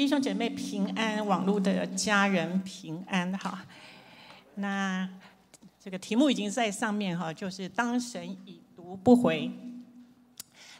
[0.00, 3.66] 弟兄姐妹平安，网络的家人平安哈。
[4.54, 5.06] 那
[5.78, 9.50] 这个题目已经在上面哈，就是当神已读不回。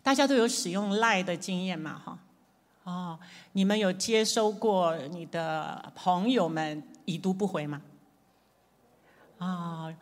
[0.03, 2.19] 大家都有使用 LINE 的经验嘛哈？
[2.85, 3.19] 哦，
[3.53, 7.83] 你们有接收过你的朋友们已读不回吗？
[9.37, 9.95] 啊、哦，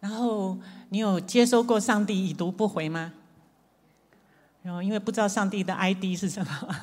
[0.00, 3.12] 然后你有接收过上帝已读不回吗？
[4.62, 6.76] 然后因为不知道上帝的 ID 是什么。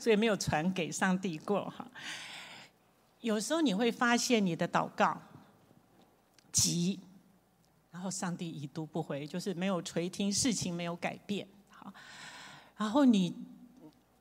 [0.00, 1.86] 所以没有传给上帝过哈。
[3.20, 5.18] 有时候你会发现你的祷告
[6.52, 7.00] 急，
[7.90, 11.46] 然后上帝已读不回，就是没有垂听，事情没有改变。
[11.70, 11.92] 好，
[12.76, 13.34] 然后你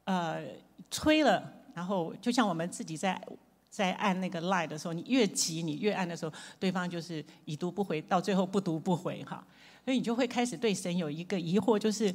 [0.06, 0.46] 呃
[0.90, 3.22] 催了，然后就像我们自己在
[3.70, 9.46] 在按那个 lie 的时候，你越急，你越按的时候，对方就是已读不回，到最后不读不回哈。
[9.84, 12.14] 所以你就会开始对神有一个疑惑，就是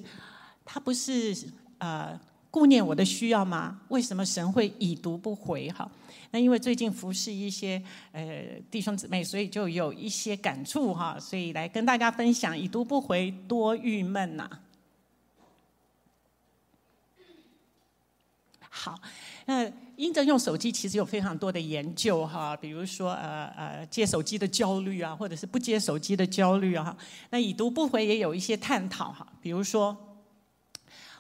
[0.64, 1.36] 他不是
[1.78, 2.18] 呃。
[2.50, 3.80] 顾念我的需要吗？
[3.88, 5.68] 为什么神会已读不回？
[5.70, 5.88] 哈，
[6.30, 14.48] 那因为最近服侍一些呃弟兄姊妹，所以就有一些感触哈，所以来跟大家分享，已读不回多郁闷呐。
[18.70, 18.98] 好，
[19.44, 26.96] 那因着用手机，其实有非常多的研究哈，比如说呃呃接手机的焦虑啊，或者是不接手机的焦虑啊，
[27.28, 29.94] 那已读不回也有一些探讨哈，比如说。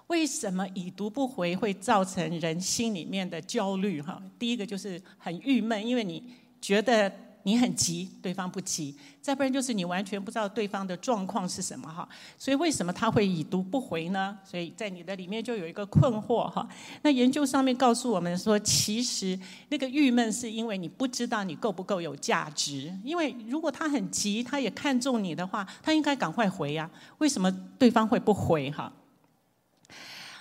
[0.08, 4.02] 为什么已读不回会造成人心里面的焦虑？
[4.02, 6.22] 哈，第一个就是很郁闷，因为你
[6.60, 12.08] 觉得你很急，对方不急；再不然就是你完全不知道对方的状况是什么，哈。
[12.38, 14.38] 所以为什么他会已读不回呢？
[14.42, 16.66] 所以在你的里面就有一个困惑，哈。
[17.02, 22.90] 那研究上面告诉我们说，其实那个郁闷是因为你不知道你够不够有价值。
[23.04, 26.90] 因为如果他很急，他也看中你的话，他应该赶快回呀。
[27.18, 28.70] 为什么对方会不回？
[28.70, 28.90] 哈？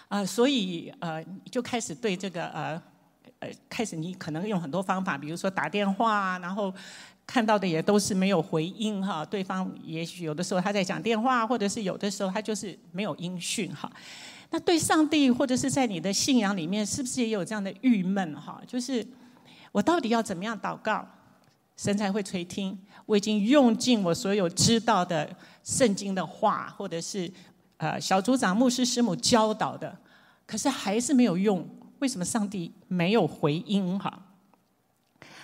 [0.10, 2.82] 啊、所以呃，就开始对这个呃
[3.40, 6.74] 呃，开始你可能用很多方法，比如说打电话，然后
[7.26, 9.26] 看到的也都是没有回应哈。
[9.26, 13.92] 对方也许有的时候他在讲电话，或者是有的时候他就是没有音讯哈。
[14.50, 18.62] 那对上帝或者是在你的信仰里面，是不是也有这样的郁闷哈？
[18.66, 19.06] 就是
[19.74, 21.06] 我到底要怎么样祷告，
[21.76, 22.80] 神才会垂听？
[23.06, 25.30] 我已经用尽我所有知道的
[25.66, 27.30] 圣经的话，或者是。
[27.78, 29.98] 呃，小组长、牧师、师母教导的，
[30.46, 31.68] 可是还是没有用。
[32.00, 33.98] 为什么上帝没有回应？
[34.00, 34.22] 哈，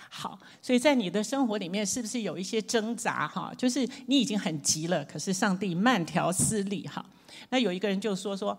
[0.10, 3.28] 好，所以在你的生活里面，是不是有一些挣扎？
[3.28, 6.88] 哈，就是你已经很急了，可是上帝慢条斯理。
[6.88, 7.04] 哈，
[7.50, 8.56] 那有一个人就说：“说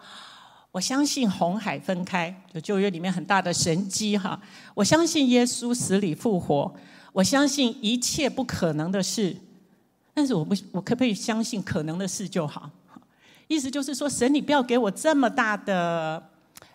[0.72, 4.18] 我相信红海分开，就旧约里面很大的神迹。
[4.18, 4.40] 哈，
[4.74, 6.74] 我相信耶稣死里复活，
[7.12, 9.36] 我相信一切不可能的事，
[10.12, 12.70] 但是我不，我可不可以相信可能的事就好？”
[13.54, 16.20] 意思就是说，神，你不要给我这么大的、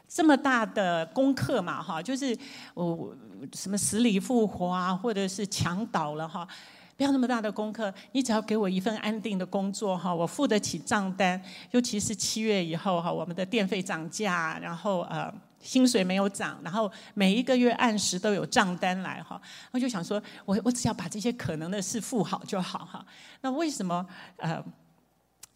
[0.08, 2.36] 这么大的功课嘛，哈，就是
[2.74, 3.14] 我
[3.54, 6.48] 什么死里复活啊，或者是墙倒了哈，
[6.96, 11.42] 不要那么大的功课，你只要给我一份安定的工作哈，我付得起账单，
[11.72, 15.30] 尤其是七月以后哈，我们的电费涨价，然后呃
[15.60, 19.42] 薪水没有涨，然后每一个月按时都有账单来哈，
[19.72, 23.06] 我就想说，我我只要把这些可能的事付好就好哈，
[23.42, 24.06] 那为什么
[24.38, 24.64] 呃？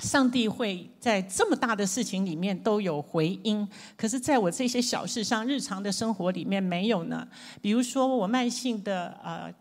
[0.03, 3.65] 上帝会在这么大的事情里面都有回音，
[3.95, 7.25] 可是在我这些小事上、日常的生活里面没有呢？
[7.61, 9.51] 比如说我慢性的呃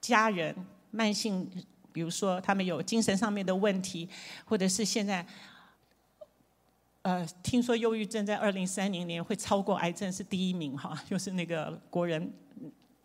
[0.00, 0.54] 家人，
[0.90, 1.48] 慢性，
[1.92, 4.08] 比如说他们有精神上面的问题，
[4.44, 5.24] 或者是现在
[7.02, 12.28] 呃听说忧郁症在二零三零年会超过癌症是第一名哈，就是那个国人。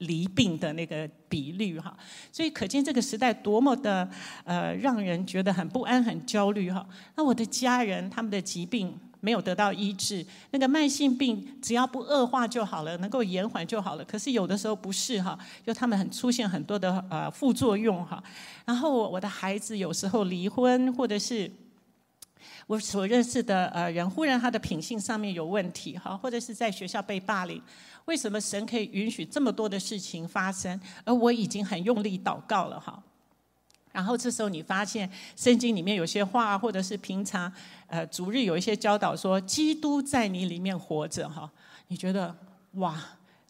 [0.01, 1.95] 离病的那个比率哈，
[2.31, 4.07] 所以可见这个时代多么的
[4.43, 6.85] 呃让人觉得很不安、很焦虑哈。
[7.15, 14.03] 那我的家人他们的疾病没有得到医治，那个慢性病只要不恶化就好了，能够延缓就好了。
[14.03, 18.23] 可是有的时候不是哈，就他们很出现很多的呃副作用哈。
[18.65, 21.49] 然后我的孩子有时候离婚，或者是
[22.67, 27.61] 我所认识的呃人忽然他的品性上面有问题哈，或者是在学校被霸凌。
[28.05, 30.79] 为什么神可以允许这么多的事情发生？
[31.05, 33.01] 而我已经很用力祷告了哈。
[33.91, 37.51] 然后这时候你发现圣经里面有些话，或者是平常
[37.87, 41.51] 呃逐日有一些教导说，基督在你里面活着哈。
[41.87, 42.33] 你觉得
[42.75, 42.97] 哇，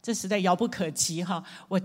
[0.01, 1.43] 这实在遥不可及哈。
[1.67, 1.79] 我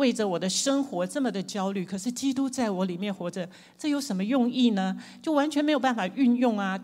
[0.00, 4.98] 为着我的生活这么的焦虑，可是基督在我里面活着，这有什么用意呢？
[5.20, 6.80] 就完全没有办法运用啊。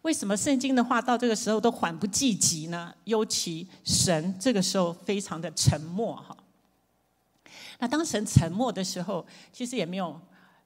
[0.00, 2.94] 为什么圣经的话到这个时候都缓不济急呢？
[3.04, 6.34] 尤其神这个时候非常的沉默哈。
[7.78, 10.18] 那当神沉默的时候，其实也没有，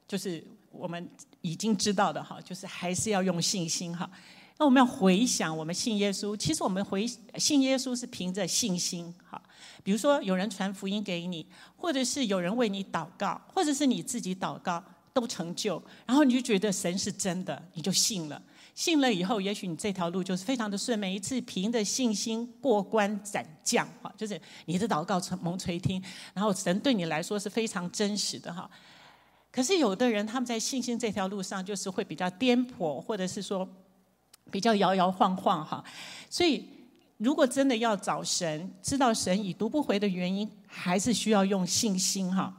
[0.06, 1.08] 就是我们
[1.40, 4.08] 已经知道的哈，就是还是要用信心哈。
[4.56, 7.04] 那我们要回想，我们信耶稣，其实我们回
[7.36, 9.42] 信耶稣是凭着信心，哈。
[9.82, 11.46] 比如说有人传福音给你，
[11.76, 14.82] 或者是有人为你祷告，或者是你自己祷告
[15.12, 18.40] 都成就，然后你就觉得神是真的，你就信了。
[18.74, 26.00] 信了以后，也许你这条路就是非常的顺，每一次凭着信心过关斩将，哈，就是你的祷告蒙垂听，
[26.32, 28.70] 然后神对你来说是非常真实的，哈。
[29.50, 33.68] 可是有的人他们在信心这条路上就是会比较颠簸，或者是说
[34.52, 35.82] 比较摇摇晃晃，哈。
[36.30, 36.64] 所以
[37.18, 42.52] 如果真的要找神，知道神已读不回的原因，还是需要用信心，哈。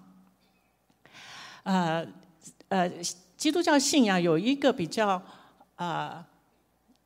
[1.64, 2.08] 呃
[2.70, 2.90] 呃，
[3.36, 5.22] 基督教信仰有一个比较。
[5.76, 6.26] 呃，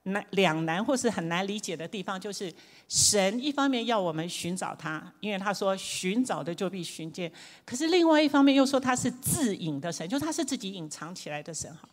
[0.01, 2.51] 难两难或是很难理解的地方，就是
[2.89, 7.29] 神一方面要我们寻找他，因为他说寻找的就必寻见；
[7.63, 11.71] 可是另外一方面又说他是自隐的神，就他是自己隐藏起来的神。
[11.75, 11.88] 哈，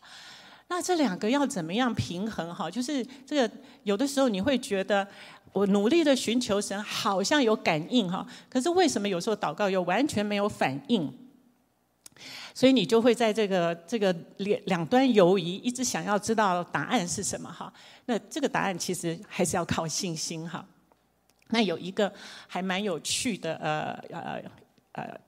[0.69, 2.51] 那这两个要怎么样平衡？
[2.51, 5.07] 哈，就是这个有的时候你会觉得
[5.53, 11.11] 我努力的寻求神，好像有感应哈，可是为什么有时候祷告又完全没有反应？
[12.53, 17.71] 所以你就会在这个这个两两端游移，一直想要知道答案是什么哈。
[18.05, 20.63] 那这个答案其实还是要靠信心哈。
[21.49, 22.11] 那有一个
[22.47, 24.41] 还蛮有趣的呃呃
[24.91, 25.21] 呃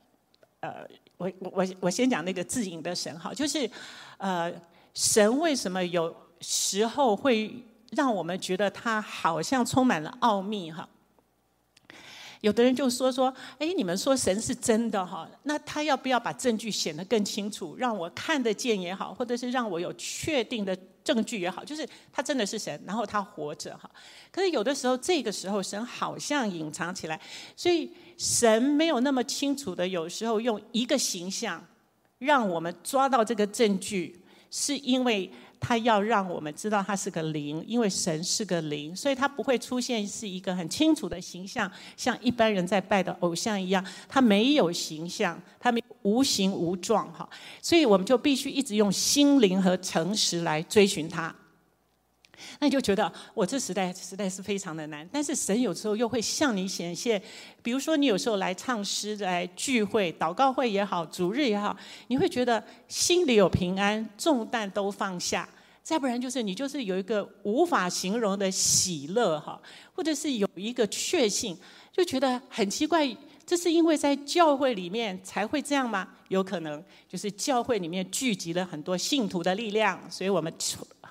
[0.59, 0.87] 呃，
[1.17, 3.69] 我我我先讲那个自隐的神哈，就是
[4.17, 4.53] 呃
[4.93, 7.53] 神为什么有时候会
[7.95, 10.87] 让我们觉得他好像充满了奥秘哈？
[12.41, 23.89] 有的人就说说，哎，你们说神是真的哈，那他要不要把证据显得更清楚，让我看得见也好，或者是让我有确定的证据也好，就是他真的是神，然后他活着哈。
[24.29, 27.17] 可是有的时候，这个时候神好像隐藏起来，
[27.55, 31.65] 所以神没有那么清楚的，有时候用一个形象
[32.17, 35.31] 让我们抓到这个证据，是因为。
[35.65, 47.27] 他要让我们知道他是个灵，因为神是个灵，所以他不会出现是一个很清楚的形象，像一般人在拜的偶像一样，他没有形象，他没无形无状哈，
[47.61, 51.33] 所以我们就必须一直用心灵和诚实来追寻他。
[52.59, 57.21] 那你就觉得我这时代实在是非常的难，但是神有时候又会向你显现，
[57.61, 61.75] 比如说你有时候来唱诗、来聚会、祷告会也好、主日也好，
[62.07, 65.47] 你会觉得心里有平安，重担都放下；
[65.83, 69.61] 再不然就是你就是有一个无法形容的喜乐哈，
[69.93, 71.57] 或者是有一个确信，
[71.91, 76.07] 就觉得很奇怪，这是因为在教会里面才会这样吗？
[76.29, 80.51] 有可能就是教会里面聚集了很多信徒的力量，所以我们。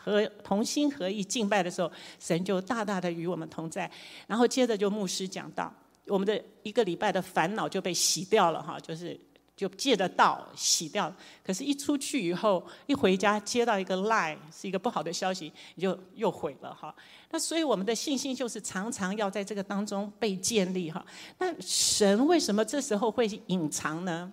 [0.03, 3.89] 和同心合意敬拜的时候，神就大大的与我们同在。
[4.27, 5.73] 然后接着就牧师讲到，
[6.07, 9.19] 我们的一个礼拜的烦恼就被洗掉了哈，就是
[9.57, 11.15] 就借着道洗掉。
[11.45, 16.93] 可是，一出去以后，一回家接到一个 lie 是一个不好的消息，你就又毁了哈。
[17.31, 21.05] 那所以我们的信心就是常常要在这个当中被建立哈。
[21.39, 24.33] 那神为什么这时候会隐藏呢？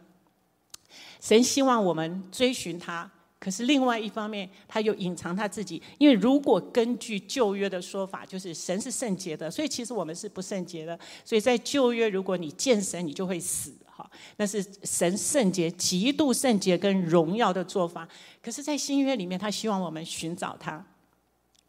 [1.22, 3.10] 神希望我们追寻他。
[3.40, 11.00] 可是另外一方面，他又隐藏他自己，因为如果根据旧约的说法，就是神是圣洁的，所以其实我们是不圣洁的。
[11.24, 14.06] 所以在旧约，如果你见神，你就会死，哈，
[14.36, 18.06] 那是神圣洁、极度圣洁跟荣耀的做法。
[18.44, 20.86] 可是，在新约里面，他希望我们寻找他。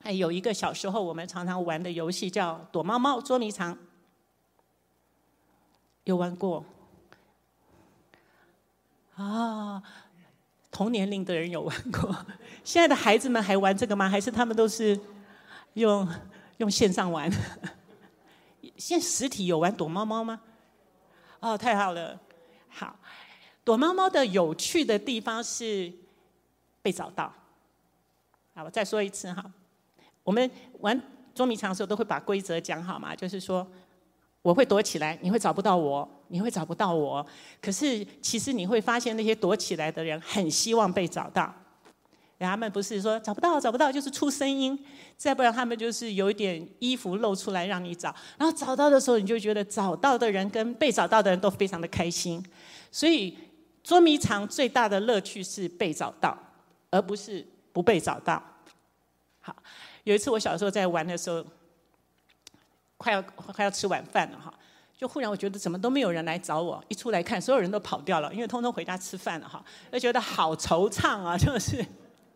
[0.03, 3.79] 还有一个小时候我们常常玩的游戏叫躲猫猫、捉迷藏，
[6.03, 6.65] 有玩过？
[9.15, 9.81] 啊。
[10.71, 12.15] 同年龄的人有玩过，
[12.65, 14.09] 现在的孩子们还玩这个吗？
[14.09, 14.99] 还是他们都是
[15.75, 16.09] 用
[16.59, 17.31] 用线上玩？
[18.77, 20.41] 现实体有玩躲猫猫吗？
[21.41, 22.19] 哦，太好了！
[22.69, 22.97] 好，
[23.65, 25.93] 躲猫猫的有趣的地方是
[26.83, 27.33] 被找到。
[28.55, 29.45] 好，我再说一次哈，
[30.23, 30.51] 我们
[30.81, 31.01] 玩
[31.35, 33.67] 捉迷藏的时候都会把规则讲好嘛，就是说。
[34.43, 37.25] 我会躲起来，你会找不到我，你会找不到我。
[37.61, 41.55] 可是其实你会发现，那些躲起来的人很希望被找到。
[42.39, 44.75] 他们不是说找不到找不到，就是出声音；
[45.17, 48.15] 再不然他们就是有一点衣服露出来让你找。
[48.39, 52.43] 然后找到的时候，你就觉得找到的人跟被找到的人都非常的开心。
[52.91, 53.37] 所以
[53.85, 56.39] 捉迷藏最大的乐趣是被找到，
[56.91, 58.43] 而不是不被找到。
[59.41, 59.55] 好，
[60.05, 61.45] 有一次我小时候在玩的时候。
[63.03, 64.53] 快要快要吃晚饭了哈，
[65.01, 71.83] 就忽然我觉得怎么都没有人来找我，一出来看所有人都跑掉了，因为通通回家吃饭了哈，就觉得好惆怅啊，就是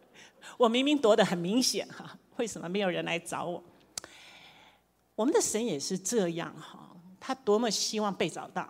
[0.57, 3.63] 我明明躲得很明显哈，为什么没有人来找我？
[5.15, 6.89] 我们的神也是这样哈，
[7.21, 8.67] 他多么希望被找到，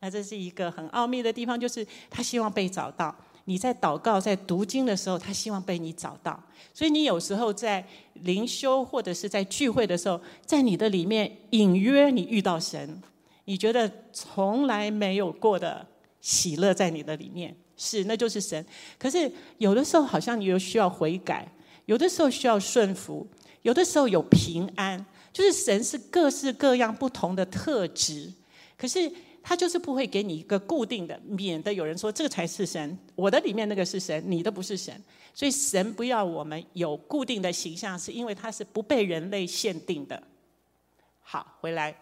[0.00, 3.14] 那这是一个很奥秘的地方，就是他希望被找到，
[3.48, 6.38] 你在祷告、在读经的时候，他希望被你找到。
[6.74, 7.84] 所以你有时候在
[8.14, 13.00] 灵修或者是在聚会的时候，在你的里面隐约你遇到神，
[13.44, 15.86] 你觉得从来没有过的
[16.20, 18.66] 喜乐在你的里面，是，那就是神。
[18.98, 21.48] 可是有的时候好像你又需要悔改，
[21.84, 23.24] 有的时候需要顺服，
[23.62, 28.32] 有的时候有平安，就是神是各式各样不同的特质，
[28.76, 29.12] 可是。
[29.48, 35.00] 他就是不会给你一个固定的，免得有人说这个才是神，我的里面那个是神，你的不是神。
[35.32, 40.20] 所以神不要我们有固定的形象，是因为他是不被人类限定的。
[41.20, 41.96] 好，回来，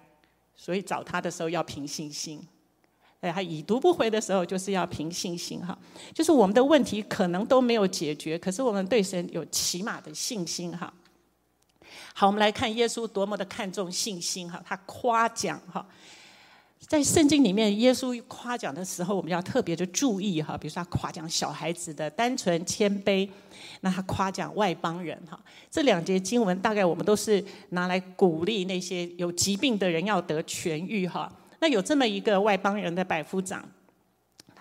[0.56, 2.42] 所以找他的时候要凭信心。
[3.20, 5.78] 哎，他已读不回的时候就是要凭信心哈。
[6.14, 10.90] 就是我们的问题可能都没有解决，可是我们对神有起码的信心哈。
[12.14, 15.86] 好，我们来看耶稣多么的看重信心哈，他夸奖哈。
[16.86, 20.56] 在圣经里面，耶稣夸奖的时候，我们要特别的注意哈。
[20.56, 23.28] 比如说，他夸奖小孩子的单纯谦卑，
[23.80, 25.40] 那他夸奖外邦人哈。
[25.70, 31.32] 这两节经文大概我们都是拿来鼓励那些有疾病的人要得痊愈哈。
[31.60, 33.66] 那有这么一个外邦人的百夫长。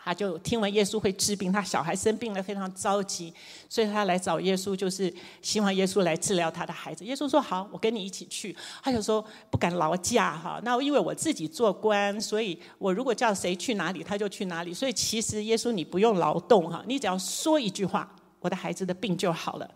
[0.04, 3.34] 他就听闻耶稣会治病，他小孩生病了，非常着急，
[3.70, 7.06] 所以他来找耶稣，就是希望耶稣来治疗他的孩子。
[7.06, 14.74] 耶稣说：“好，我跟你一起去。”他就说：“不敢劳驾哈，那因为我自己做官，所以我如果叫谁去哪里，他就去哪里。
[14.74, 19.74] 所以其实耶稣你不用劳动哈，你只要说一句话，我的孩子的病就好了。”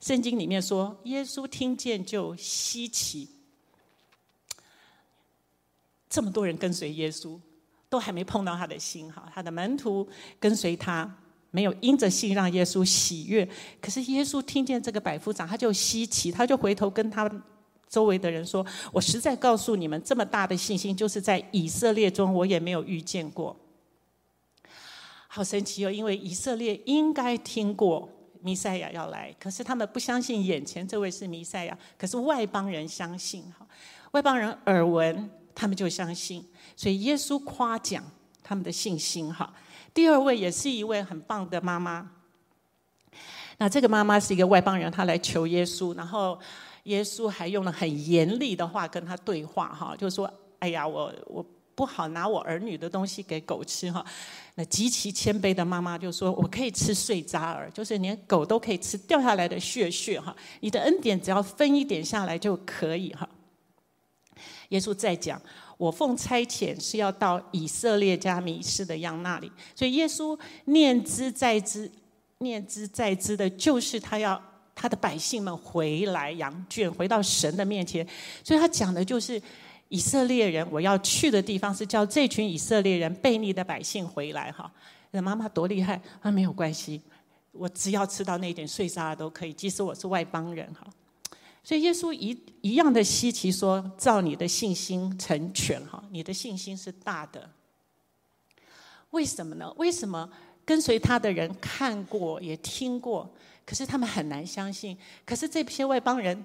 [0.00, 3.28] 圣经里面说，耶稣听见就稀奇，
[6.08, 7.38] 这么多人跟随耶稣。
[7.90, 10.06] 都还没碰到他的心哈，他的门徒
[10.38, 11.10] 跟随他，
[11.50, 13.48] 没有因着信让耶稣喜悦。
[13.80, 17.30] 可是耶稣听见这个百夫长，他就稀奇，他就回头跟他
[17.88, 23.56] 周围的人说：“我实在告诉你们，这么大的信心，就是在以色列中我也没有遇见过。”
[25.26, 25.90] 好神奇哦！
[25.90, 28.06] 因为以色列应该听过
[28.42, 33.66] 弥赛亚要来，可是他们不相信眼前这位是弥赛亚，可是外邦人相信哈，
[34.10, 35.30] 外邦人耳闻。
[35.60, 36.46] 他们就相信，
[36.78, 38.04] 所以耶稣夸奖
[38.40, 39.34] 他们的信心。
[39.34, 39.52] 哈，
[39.92, 42.08] 第二位也是一位很棒的妈妈。
[43.56, 46.38] 那这个妈妈是一个外邦人，她来求耶稣，然后
[46.84, 49.74] 耶稣还用了很严厉的话跟她对话。
[49.74, 51.44] 哈，就说：“哎呀，我我
[51.74, 54.06] 不好拿我儿女的东西给狗吃。”哈，
[54.54, 60.20] 那极其谦卑的妈妈就说：“我可以吃碎渣儿，就是连狗都可以吃掉下来的屑屑。
[60.20, 63.28] 哈，你的恩典只要分一点下来就可以。”哈。
[64.68, 65.40] 耶稣再讲，
[65.78, 71.90] 我奉差遣是要到以色列家迷失的羊那里，所以耶稣念兹在兹，
[72.38, 74.42] 念兹在兹的，就是他要
[74.74, 78.06] 他的百姓们回来羊圈，回到神的面前。
[78.42, 79.40] 所以他讲的就是
[79.88, 84.50] 以色列人，我要去的地方是叫这群以色列人悖逆的百姓回来。
[84.50, 84.68] 哈，
[85.12, 87.00] 那妈妈多厉害，她没有关系，
[87.52, 90.68] 我只要吃到那点碎沙都可以，即使我是外邦人。
[90.74, 90.84] 哈。
[91.68, 97.46] 所以耶稣一一样的稀奇说：“照你的信心成全哈，你的信心是大的。
[99.10, 99.70] 为什么呢？
[99.76, 100.26] 为什么
[100.64, 103.30] 跟随他的人看过也听过，
[103.66, 104.96] 可是他们很难相信？
[105.26, 106.42] 可是这些外邦人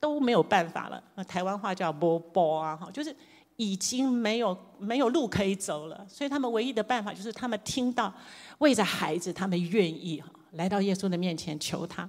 [0.00, 1.04] 都没有办法了。
[1.16, 3.14] 那台湾话叫波波啊哈，就是
[3.56, 6.06] 已经没有没有路可以走了。
[6.08, 8.10] 所以他们唯一的办法就是他们听到
[8.56, 12.08] 为着孩子，他们愿意来到耶稣的面前求他。”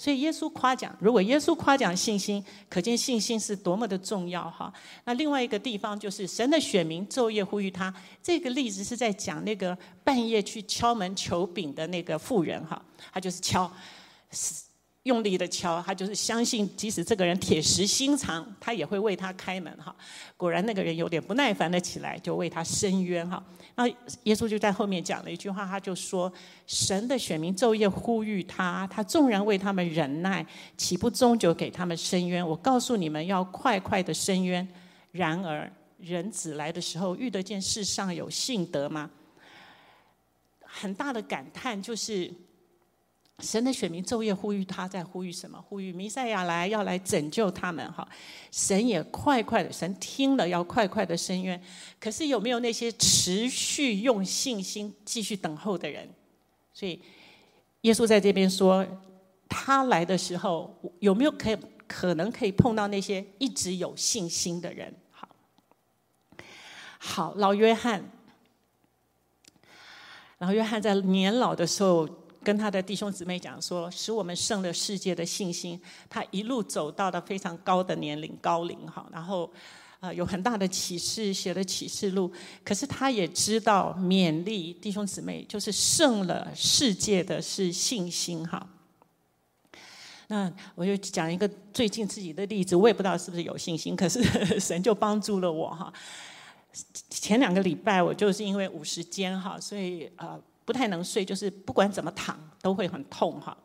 [0.00, 4.72] 所以耶稣夸奖，如果耶稣夸奖信心，可见信心是多么的重要哈。
[5.04, 7.92] 那另外一个地方就是神的选民昼夜呼吁他，
[8.22, 12.80] 这个例子是在讲那个半夜去敲门求饼的那个妇人哈，
[13.12, 13.70] 他就是敲。
[15.04, 19.94] 用力的敲，他就是相信，即使这个人铁石心肠，他也会为他开门哈。
[20.36, 23.42] 果然那个人有点不耐烦的起来，就为他伸冤哈。
[23.76, 23.86] 那
[24.24, 26.30] 耶稣就在后面讲了一句话，他就说
[26.66, 30.44] ：“神的选民昼夜呼吁他，他纵然为他们忍耐，
[30.76, 32.46] 岂不终究给他们伸冤？
[32.46, 34.68] 我告诉你们要快快的伸冤。
[35.12, 39.08] 然而人子来的时候，遇得见世上有信德吗？”
[40.62, 42.30] 很大的感叹就是。
[43.40, 45.60] 神的选民昼夜呼吁他，在呼吁什么？
[45.60, 47.92] 呼吁弥赛亚来，要来拯救他们。
[47.92, 48.06] 哈，
[48.50, 51.60] 神也快快的，神听了要快快的伸冤。
[51.98, 56.08] 可是有没有那些持续用信心继续等候的人？
[56.74, 57.00] 所以
[57.80, 58.86] 耶稣在这边说，
[59.48, 64.94] 他来的时候有没有可可能可以碰到那些一直有信心的人？
[65.10, 65.28] 好，
[66.98, 68.04] 好，老约翰，
[70.38, 72.08] 老约翰在年老的时候。
[72.42, 75.80] 跟他的弟兄姊妹讲说，使我们胜了世界的信心。
[76.08, 79.50] 他一路走到了非常高的年龄高龄哈，然后
[80.00, 82.32] 呃有很大的启示，写了启示录。
[82.64, 88.66] 可是他也知道勉励弟兄姊妹，就是胜了世界的是信心哈。
[90.28, 94.22] 那我就讲一个最近自己的例子，我也不知道是不是有信心，可是
[94.60, 95.92] 神就帮助了我哈。
[97.10, 103.56] 前两个礼拜我就是因为五十间哈，所以呃不太能睡，就是不管怎么躺都会很痛哈。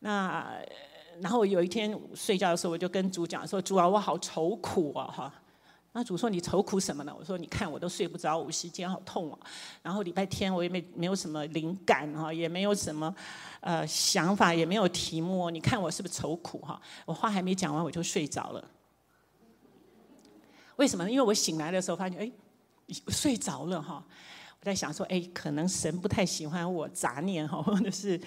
[0.00, 0.54] 那
[1.18, 5.32] 然后有一天睡觉的时候，我就跟主讲说：“主啊，我好愁苦啊！”哈，
[5.92, 9.38] 那主说：“你愁苦什么呢？”我说：“你看我都睡不着，五十肩好痛啊！”
[9.82, 13.14] 然后礼拜天我也没没有什么灵感哈，也没有什么
[13.60, 15.48] 呃想法，也没有题目。
[15.48, 16.78] 你看我是不是愁苦哈？
[17.06, 18.62] 我话还没讲完，我就睡着了。
[20.76, 21.10] 为什么？
[21.10, 22.30] 因为我醒来的时候发现，哎，
[23.08, 24.04] 睡着了哈。
[24.64, 28.18] 在想说，哎，可能神不太喜欢我杂念哈， 或者是。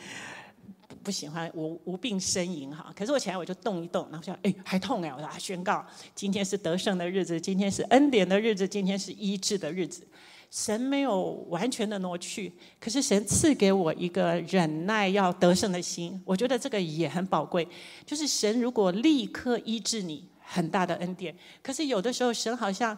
[1.03, 10.05] 不喜欢无无病呻吟哈，可是我起来我就动一动，然后说哎还痛哎，我说啊宣告今天是得胜的日子，今天是恩典的日子，今天是医治的日子。
[10.51, 17.65] 神没有完全的挪去，可是神赐给我一个忍耐要得胜的心，我觉得这个也很宝贵。
[18.05, 22.97] 就是神如果立刻医治你，很大的恩典，可是有的时候神好像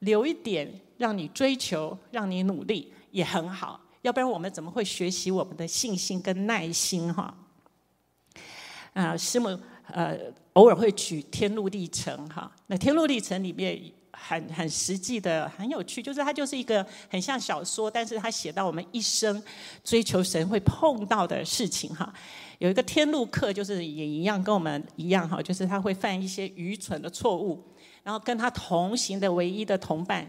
[0.00, 3.80] 留一点让你追求，让你努力也很好。
[4.02, 7.34] 要不然我们怎么会学习我们的信心跟耐心哈？
[8.92, 9.48] 啊，师母
[9.92, 10.18] 呃
[10.54, 12.50] 偶尔会举天路历程哈。
[12.66, 13.78] 那天路历程里面
[14.10, 19.42] 很很实际的很有趣，就是它就是一个很像小说，但是它写到我们一生
[19.84, 22.12] 追求神会碰到的事情哈。
[22.58, 27.62] 有一个天路客，就是也一样跟我们一样哈，就是他会犯一些愚蠢的错误，
[28.02, 30.26] 然后跟他同行的唯一的同伴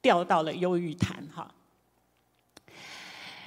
[0.00, 1.52] 掉到了忧郁潭哈。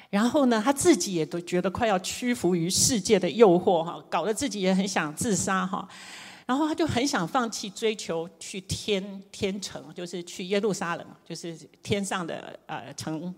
[0.10, 5.88] 然后呢，他自己也都觉得快要屈服于世界的诱惑哈，搞得自己也很想自杀哈。
[6.46, 13.34] 然后他就很想放弃追求去天天城，就是去耶路撒冷，就是天上的呃城。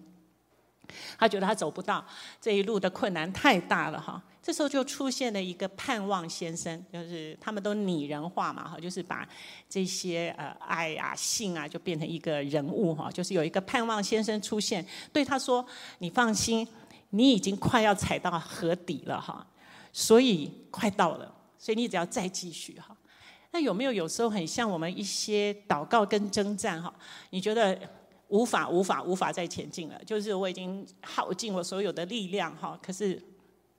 [1.17, 2.05] 他觉得他走不到
[2.39, 4.21] 这一路的困难太大了哈。
[4.41, 9.27] 这时候就出现了一个盼望先生，就是他们都拟人化嘛哈，就是把
[9.67, 15.65] 这些呃爱啊、信啊，就变成一个人物哈，就是有一个盼望先生出现，对他说
[15.97, 16.67] ：“你放心，
[17.09, 19.43] 你已经快要踩到河底了哈，
[19.91, 22.95] 所以快到了，所以你只要再继续哈。”
[23.49, 26.93] 那有没有有时候很像我们一些祷告跟征战哈？
[27.31, 27.75] 你觉得
[28.35, 33.21] 无法、无法、无法再前进了，就是我已经耗尽我所有的力量哈，可是。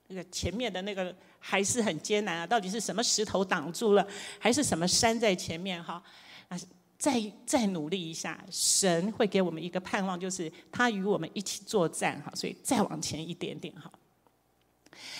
[0.09, 2.47] 那个前面的那个还是很艰难啊！
[2.47, 4.07] 到底是什么石头挡住了，
[4.39, 5.83] 还是什么山在前面？
[5.83, 6.01] 哈，
[6.47, 6.57] 啊，
[6.97, 12.21] 再再努力一下，神会给我们一个盼望，就是他与我们一起作战。
[12.21, 13.75] 哈，所以再往前一点点。
[13.75, 13.91] 哈，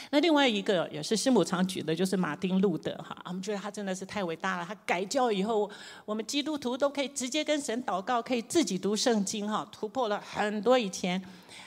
[0.10, 2.96] 那另外一个也是师母常举的，就是马丁路德。
[2.98, 4.66] 哈，我们觉得他真的是太伟大了。
[4.66, 5.70] 他改教以后，
[6.06, 9.48] 我们基督徒都可以直接跟神祷告，可以自己读圣经。
[9.48, 11.22] 哈，突破了很多以前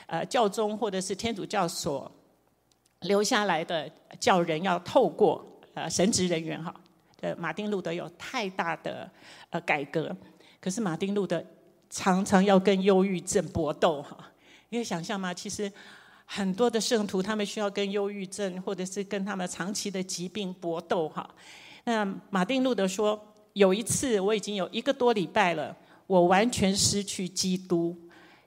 [0.06, 2.10] 呃教宗或者是天主教所。
[3.04, 6.74] 留下来的教人要透过呃神职人员哈，
[7.22, 9.10] 呃马丁路德有太大的
[9.48, 10.14] 呃改革，
[10.60, 11.42] 可是马丁路德
[11.88, 14.14] 常常要跟忧郁症搏斗哈，
[14.68, 15.32] 你可以想象吗？
[15.32, 15.72] 其实
[16.32, 21.28] 很多的圣徒他们需要跟忧郁症或者是跟他们长期的疾病搏斗哈。
[21.82, 23.20] 那马丁路德说，
[23.54, 27.98] 有一次我已经有一个多礼拜了，我完全失去基督，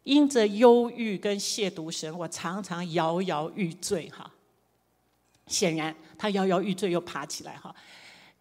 [0.03, 4.31] 因着忧郁跟亵渎神，我常常摇摇欲坠哈。
[5.47, 7.75] 显然，他摇摇欲坠，又爬起来哈。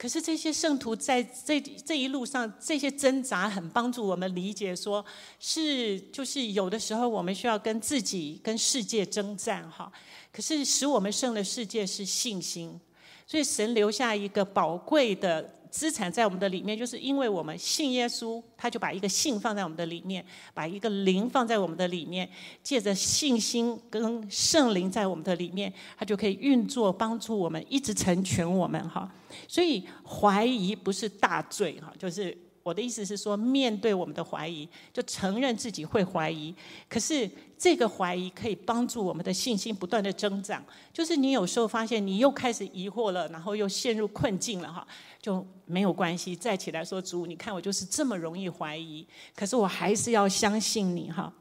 [0.03, 5.05] 可是这些圣徒在这这一路上，这些挣扎很帮助我们理解，说
[5.39, 9.93] 是就是有的时候我们需要跟自己、跟世界征战哈。
[10.33, 12.81] 可是使我们胜了世界是信心，
[13.27, 15.49] 所以神留下一个宝贵的。
[15.73, 22.29] 资产在我们的里面，就是因为我们信耶稣，他就把一个信放在我们的里面，把一个灵放在我们的里面，
[22.63, 29.11] 借着信心跟圣灵在我们的里面，他就可以运作，帮助我们一直成全我们哈。
[29.49, 32.37] 所以怀疑不是大罪哈，就是。
[32.63, 36.55] 我的意思是说，面对我们的怀疑，就承认自己会怀疑。
[36.89, 40.63] 可是这个怀疑可以帮助我们的信心不断的增长。
[40.93, 44.87] 就是你有时候发现你又开始疑惑了，然后又陷入困境了哈，
[45.21, 51.33] 就没有关系，再起来说主，你看我就是这么容易怀疑，可是我还是要相信你哈。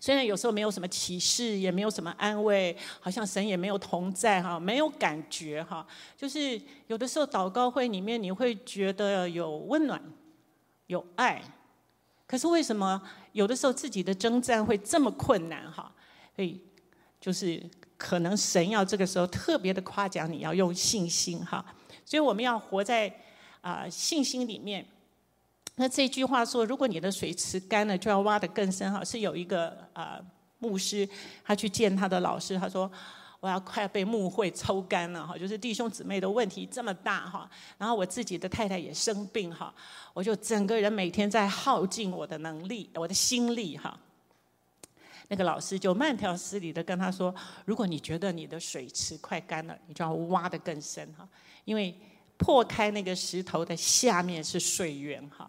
[0.00, 5.86] 虽然有时候没有什么启示，也没有什么安慰，好像神也没有同在哈，没有感觉哈。
[6.16, 10.02] 就是有的时候祷告会里面，你会觉得有温暖，
[10.86, 11.42] 有爱。
[12.26, 13.00] 可是为什么
[13.32, 15.92] 有的时候自己的征战会这么困难哈？
[16.36, 16.60] 所以
[17.20, 17.62] 就是
[17.96, 21.64] 可能神要这个时候特别的夸奖你，要用信心哈。
[22.04, 23.12] 所以我们要活在
[23.60, 24.86] 啊信心里面。
[25.78, 29.02] 那这句话说，如果你的水池干了，就要挖得更深哈。
[29.02, 30.20] 是有一个啊、
[30.58, 31.08] 牧师，
[31.42, 32.90] 他去见他的老师，他说。
[33.40, 39.72] 我要快要被牧会抽干了哈，就是弟兄姊妹的问题这么大哈，然后我自己的太太也生病哈，
[40.12, 43.96] 我就整个人每天在耗尽我的能力，我的心力哈。
[45.28, 47.32] 那个老师就慢条斯理的跟他说
[47.64, 51.24] ：“如果你觉得你的水池快干了，你就要挖得更深哈，
[51.64, 51.96] 因为
[52.36, 55.48] 破开那个石头的下面是水源哈。”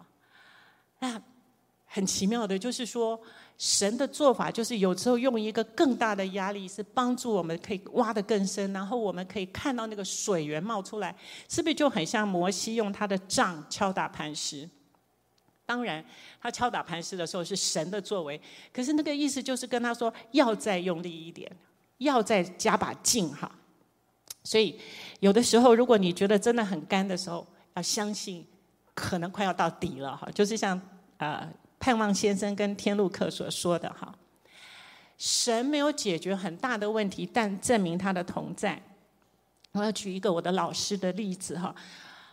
[1.00, 1.20] 那
[1.84, 3.20] 很奇妙的就是说。
[3.62, 11.14] 神的做法就是有时候用一个更大的压力，是帮助我们可以挖得更深，然后我们可以看到那个水源冒出来，
[11.46, 14.66] 是不是就很像摩西用他的杖敲打磐石？
[15.66, 16.02] 当然，
[16.40, 18.40] 他敲打磐石的时候是神的作为，
[18.72, 21.54] 可是那个意思就是跟他说要再用力一点，
[21.98, 23.52] 要再加把劲哈。
[24.42, 24.80] 所以
[25.18, 28.46] 有的时候，如果你觉得真的很干的时候，要相信
[29.00, 30.80] 可能快要到底了哈，就是像。
[31.16, 31.46] 呃
[31.78, 34.14] 盼望先生跟天路客所说的哈，
[35.16, 38.82] 神没有解决很大的问题，但证明他的同在。
[39.72, 41.74] 我要举一个我的老师的例子哈，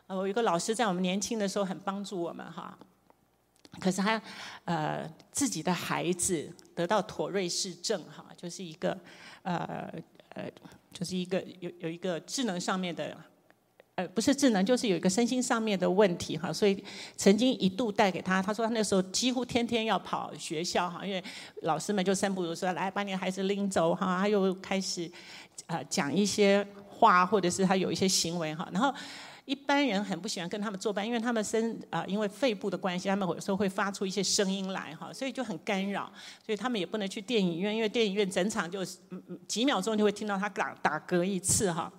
[0.08, 2.78] 我有一个老师在我们年轻的时候很帮助我们哈，
[3.80, 4.22] 可是他
[4.66, 8.98] 呃自己的孩子得到妥瑞氏症哈，就是一个
[9.44, 9.90] 呃
[10.30, 10.50] 呃
[10.92, 13.18] 就是一个有有一个智能上面的。
[13.98, 16.84] 呃，不是智能，就是有一个身心上面的问题哈，所以
[17.16, 21.24] 曾经一度带给他，他说他那时候几乎天天要跑学校哈，因为
[21.64, 25.12] 老师们就三不如说来把你的孩子拎走哈，他又开始
[25.66, 28.94] 呃讲一些话，或者是他有一些行为哈，然后
[29.46, 36.12] 一般人很不喜欢跟他们作伴，因为他们身啊、呃、因为肺部的关系，他们有时候会发出一些声音来哈，所以就很干扰，
[36.46, 39.00] 所以他们也不能去电影院，因为电影院整场就是
[39.48, 41.92] 几秒钟就会听到他打打嗝一次哈。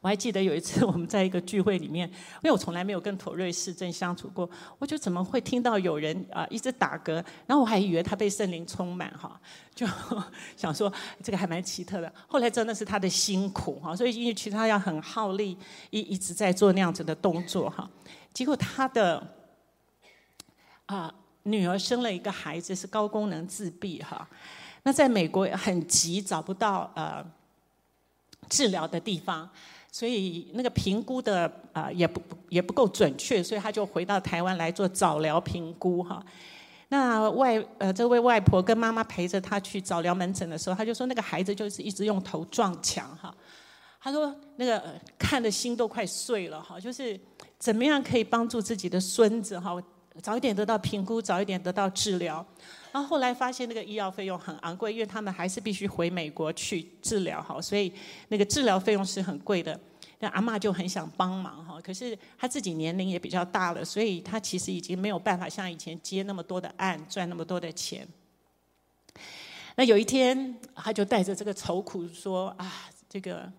[0.00, 7.14] 我还记得有一次 我们在一个聚会里面，因为我从来没有跟妥瑞氏症相处过，我就怎么会听到有人啊一直打嗝，
[7.46, 9.40] 然后我还以为他被圣灵充满哈，
[9.74, 9.86] 就
[10.56, 12.12] 想说这个还蛮奇特的。
[12.28, 15.56] 后来真的是他的辛苦哈，所以因为其实他要很耗力，
[15.90, 17.88] 一一直在做那样子的动作哈。
[18.32, 19.26] 结果他的
[20.84, 21.12] 啊
[21.44, 24.28] 女儿生了一个孩子是高功能自闭哈，
[24.82, 27.24] 那在美国很急找不到呃
[28.48, 29.48] 治疗的地方。
[29.96, 36.22] 所以那个评估的啊也不也不够准确，所以他就回到台湾来做早疗评估哈。
[36.88, 43.34] 那外呃这位外婆跟妈妈陪着他去早疗门诊的时候，他就说那个孩子就是一直用头撞墙哈。
[43.98, 47.18] 他说那个看的心都快碎了哈，就是
[47.58, 49.82] 怎么样可以帮助自己的孙子哈，
[50.20, 52.44] 早一点得到评估，早一点得到治疗。
[52.96, 57.92] 然后后来发现那个医药费用很昂贵，因为他们还是必须回美国去治疗哈，所以
[58.28, 59.78] 那个治疗费用是很贵的。
[60.18, 68.08] 那阿嬷就很想帮忙哈，可是他自己年龄也比较大了，所以他其实已经没有办法像以前接那么多的案，赚那么多的钱。
[69.74, 73.52] 那有一天，他就带着这个愁苦说：“啊，这个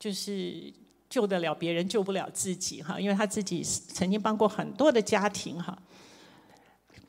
[0.00, 0.74] 就是
[1.08, 5.80] 救得了别人，救不了自己哈，因为他自己曾经帮过很多的家庭哈。”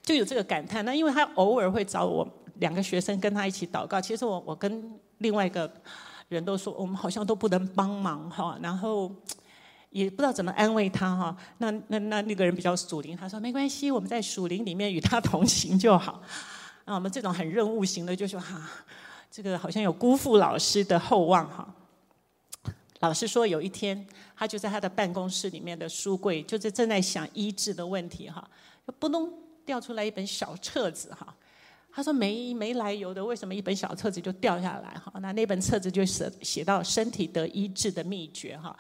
[0.04, 4.02] 就有这个感叹，那因为他偶尔会找我两个学生跟他一起祷告。
[4.02, 5.72] 其实我我跟另外一个
[6.28, 9.10] 人都说，我们好像都不能帮忙哈，然后
[9.92, 11.38] 也不知道怎么安慰他哈。
[11.60, 16.22] 那那那那个人比较属灵，他说没关系，我们在属灵里面与他同行就好。
[16.84, 18.70] 那 我们这种很任务型的就说哈，
[19.32, 21.74] 这个好像有辜负老师的厚望哈。
[23.00, 28.46] 老师说有一天，他就在他的办公室里面的书柜，就是正在想医治的问题哈，
[28.86, 29.43] 就不能。
[29.66, 31.36] 掉出来一本小册子哈，
[31.92, 35.12] 他说没没来由的，为什么一本小册子就掉下来哈？
[35.22, 38.78] 那那本册子就写写到身体得医治的秘诀哈。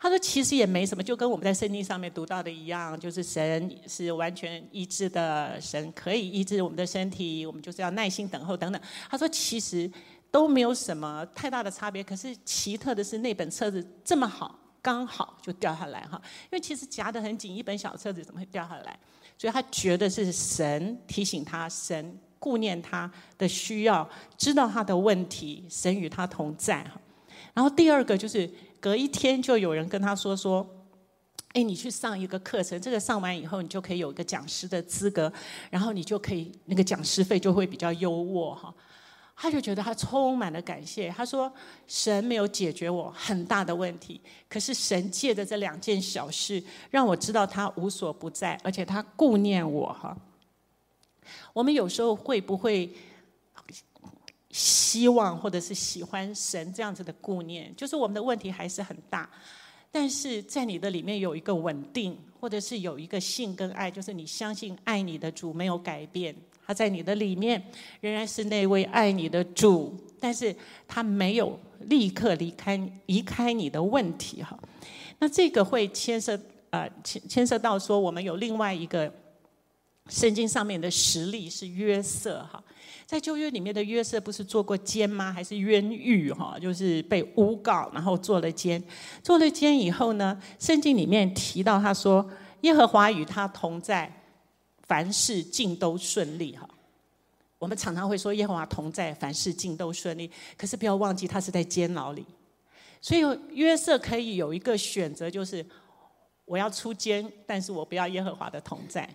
[0.00, 8.82] 他说其实也没什么，就跟我们在圣经上面读到的一样，就是神是完全医治的，神可以医治我们的身体，我们就是要耐心等候等等。
[9.08, 9.88] 他说其实
[10.28, 16.20] 都没有什么太大的差别，可是奇特的是那本册子这么好，刚好就掉下来哈。
[16.44, 18.98] 因为其实夹得很紧，一本小册子怎么会掉下来？
[19.42, 26.88] 所以他觉得是神提醒他，神顾念他的需要，知道他的问题，神与他同在。
[27.52, 30.64] 然后第二个就是隔一天就有人跟他说说，
[31.54, 35.32] 哎，你去上一个课程，这个上完以后你就可以有一个讲师的资格，
[35.70, 38.72] 然后你就可以那个讲师费就会比较优渥哈。
[39.42, 41.10] 他就觉得他充满了感谢。
[41.10, 41.52] 他说
[41.88, 50.16] ：“神没有解决我很大的问题，可是神借着这两件小事，让我知道他无所不在，而且他顾念我。”哈，
[51.52, 52.88] 我们有时候会不会
[54.50, 57.74] 希望或者是喜欢神这样子的顾念？
[57.74, 59.28] 就是我们的问题还是很大，
[59.90, 66.32] 但是在你的里面有一个稳定，或者是有一个信跟爱，就是你相信爱你的主没有改变，
[66.72, 67.62] 在你的里面
[68.00, 70.54] 仍然是那位爱你的主，但是
[70.86, 74.58] 他没有立刻离开离开你的问题哈。
[75.18, 76.38] 那这个会牵涉
[76.70, 79.12] 呃牵牵涉到说，我们有另外一个
[80.08, 82.62] 圣经上面的实例是约瑟哈。
[83.06, 85.30] 在旧约里面的约瑟不是做过奸吗？
[85.30, 86.56] 还是冤狱哈？
[86.58, 88.82] 就是被诬告，然后做了奸。
[89.22, 92.26] 做了奸以后呢，圣经里面提到他说
[92.62, 94.10] ：“耶和华与他同在，
[94.82, 96.68] 凡事尽都顺利。”哈，
[97.58, 100.30] 我们常常会说耶和华同在，凡事尽都顺利。
[100.56, 102.26] 可是不要忘记，他是在监牢里，
[103.00, 105.64] 所以约瑟可以有一个选择，就是
[106.44, 109.08] 我要出监，但是我不要耶和华的同在。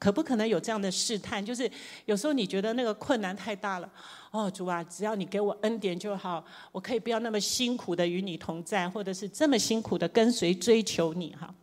[0.00, 1.44] 可不可能有这样的试探？
[1.44, 1.70] 就是
[2.04, 3.88] 有时候你觉得那个困难太大了，
[4.32, 11.54] 哦，主啊，只要你给我恩典就好，我可以不要那么辛苦的与你同在，或者是这么辛苦的跟随追求你哈。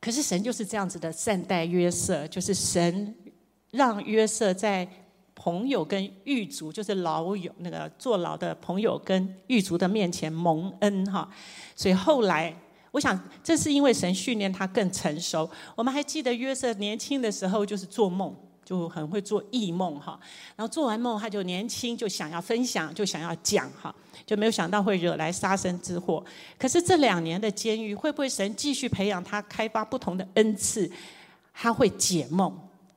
[0.00, 3.14] 可是神就是这样子的善待约瑟，就是神
[3.70, 4.88] 让约瑟在
[5.34, 11.28] 朋友跟狱卒，就是牢友那个坐牢的朋友跟狱卒的面前蒙恩哈，
[11.74, 12.54] 所以后来。
[12.92, 15.50] 我想，这是因为神训练他更成熟。
[15.74, 20.18] 我们还记得约瑟年轻的时候，就是做梦，就很会做异梦哈。
[20.54, 23.94] 然后做完梦，他就年轻，就想要分享，就想要讲哈，
[24.26, 26.22] 就没有想到会惹来杀身之祸。
[26.58, 30.90] 可是这两年的监狱，会不会神继续培养他，开发不同的恩赐？
[31.54, 32.54] 他会解梦，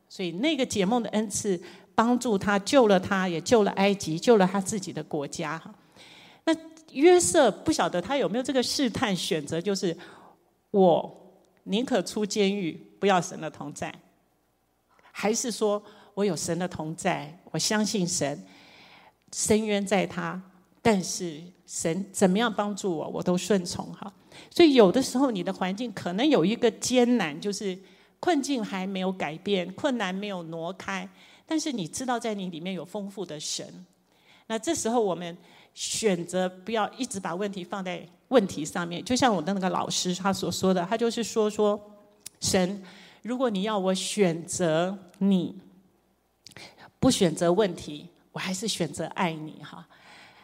[0.10, 1.62] 所以那个解梦的恩赐
[1.96, 5.74] 帮助他，救了他，也救了埃及，救了他自己的国家哈。
[6.44, 6.54] 那。
[6.94, 9.96] 约瑟不晓得他有没有这个试探选择，就是
[10.72, 11.32] 我
[11.66, 13.94] 宁可出监狱，不要神的同在，
[15.12, 15.80] 还是说
[16.16, 18.44] 我有神的同在，我相信神，
[19.32, 20.42] 深渊在他，
[20.82, 24.12] 但是神怎么样帮助我，我都顺从哈。
[24.50, 27.78] 所以有的时候你的环境可能有一个艰难，就是
[28.20, 31.08] 困境还没有改变，困难没有挪开，
[31.46, 33.86] 但是你知道在你里面有丰富的神，
[34.48, 35.38] 那这时候我们。
[35.76, 41.80] 选择不要一直把问题放在问题上面，就像我的那个老师他所说的，他就是说说，
[42.42, 42.84] 神，
[43.22, 45.56] 如果你要我选择你，
[47.00, 49.88] 不选择问题，我还是选择爱你哈。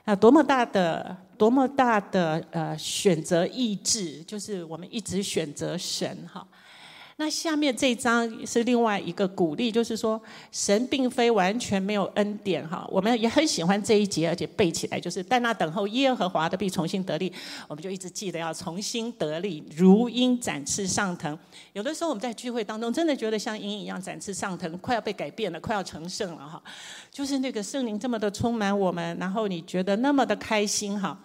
[0.05, 6.47] 啊多么大的多么大的呃选择意志，就是我们一直选择神哈。
[7.17, 12.86] 那下面这一章是另外一个鼓励，就是说神并非完全没有恩典哈。
[12.91, 17.32] 我们也很喜欢这一节，而且背起来就是：在那等候耶和华的必重新得力。
[17.69, 21.39] 我们就一直记得要重新得力，如鹰展翅上腾。
[21.71, 26.62] 有的时候我们在聚会当中，真的觉得像鹰一样展翅上腾，快要被改变了，快要成圣了哈。
[27.10, 31.17] 就是那个圣灵这么的充满我们，然后你觉得那么的开心哈，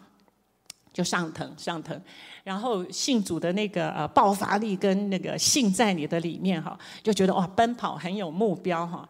[0.92, 2.00] 就上腾上腾。
[2.44, 9.08] 然后信主的那个呃爆发力跟那个信在你的里面哈，就觉得哇奔跑很有目标哈，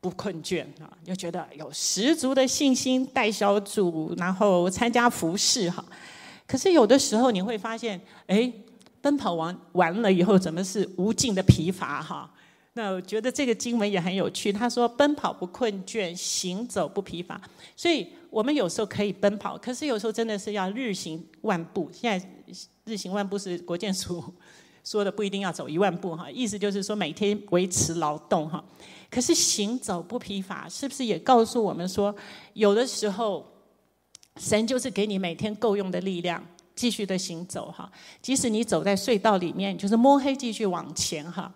[0.00, 5.84] 不困倦啊，就觉得有十足的信心带小组，然后参加服事哈。
[6.46, 8.52] 可是有的时候你会发现，哎，
[9.00, 12.30] 奔跑完完了以后，怎么是无尽的疲乏哈？
[12.76, 14.52] 那我觉得这个经文也很有趣。
[14.52, 17.40] 他说：“奔跑不困倦，行走不疲乏。”
[17.76, 21.88] 所以，我们有时候可以奔跑，可是有时候真的是要日行万步。
[21.92, 22.28] 现在
[22.84, 24.20] “日行万步”是国健署
[24.82, 26.28] 说的，不一定要走一万步哈。
[26.28, 28.62] 意思就是说，每天维持劳动哈。
[29.08, 32.12] 可是行走不疲乏，是不是也告诉我们说，
[32.54, 33.46] 有的时候
[34.38, 36.44] 神就是给你每天够用的力量，
[36.74, 37.88] 继续的行走哈。
[38.20, 41.54] 即使你走在隧道里面，就是摸黑继续往前哈。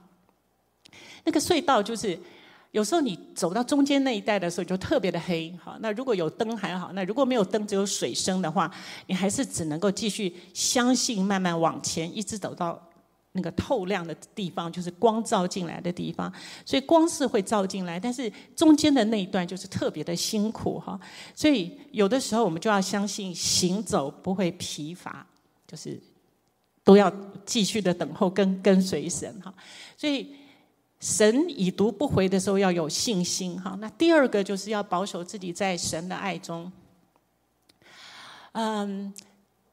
[1.24, 2.16] 那个隧道就是，
[2.72, 8.70] 有时候你走到中间那一带的时候就特别的黑，好，那如果有灯还好，那如果没有灯只有水声的话，
[9.06, 12.78] 你还是只能够继续相信，慢慢往前，一直走到
[13.32, 16.30] 那个透亮的地方，就是光照进来的地方。
[16.66, 21.00] 所以光是会照进来，但是中间的那一段就是特别的辛苦哈。
[21.34, 25.26] 所以有的时候我们就要相信，行走不会疲乏，
[25.66, 25.98] 就是
[26.84, 27.10] 都要
[27.46, 29.52] 继续的等候跟跟随神哈。
[29.96, 30.36] 所以。
[31.00, 33.76] 神已读不回的时候要有信心哈。
[33.80, 36.70] 那第二个就是要保守自己在神的爱中。
[38.52, 39.14] 嗯，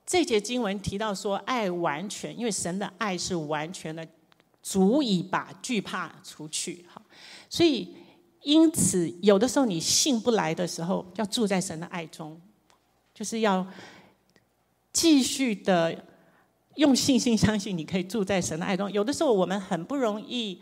[0.06, 4.08] 这节经文提到说爱完全，因为神的爱是完全的，
[4.62, 7.02] 足以把惧怕除去哈。
[7.50, 7.96] 所以
[8.44, 12.40] 因此有的时候你信不来的时候，要住在神的爱中，
[13.16, 13.66] 就是要
[14.94, 16.06] 继续的
[16.76, 18.92] 用信心相信你可以住在神的爱中。
[18.92, 20.62] 有的时候我们很不容易。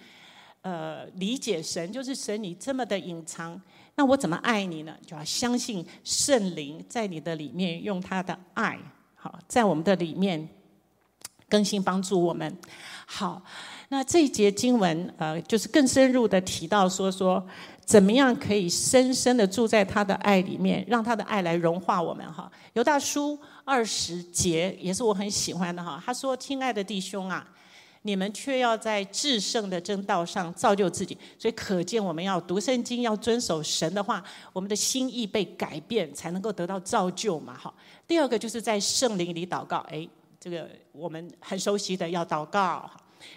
[0.63, 3.61] 呃，理解神就是神，你这么的隐藏，
[3.95, 4.95] 那我怎么爱你呢？
[5.05, 8.79] 就要相信圣灵在你的里面，用他的爱，
[9.13, 10.47] 好，在我们的里面
[11.49, 12.57] 更新帮助我们。
[13.05, 13.43] 好，
[13.89, 17.45] 那这一节经文呃，就是更深入的提到说说，
[17.83, 22.49] 怎么样可以深深的住在他的爱里面，让他的爱来融化我们哈。
[22.71, 27.45] 犹大书二十节也是我很喜欢的哈，他说：“亲爱的弟兄啊。”
[28.03, 37.57] 你们却要在至圣的真道上造就自己，所以可见我们要读圣经，要遵守神的话，我们的心意被改变，才能够得到造就嘛。
[37.57, 37.73] 好，
[38.07, 40.07] 第二个就是在圣灵里祷告，哎，
[40.39, 42.89] 这个我们很熟悉的要祷告。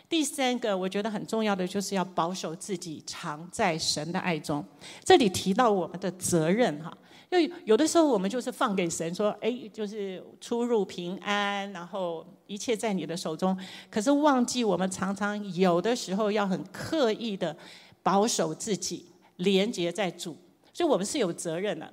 [0.09, 4.65] 第三个我觉得很重要的就是要保守自己，常在神的爱中。
[5.05, 6.93] 这里提到我们的责任哈。
[7.39, 13.57] 因为有的时候我们就是放给神说，哎，就是出入平安，然后一切在你的手中。
[13.91, 17.57] 可是忘记我们常常有的时候要很刻意的
[18.03, 20.37] 保守自己，连接在主。
[20.73, 21.93] 所以我们是有责任的，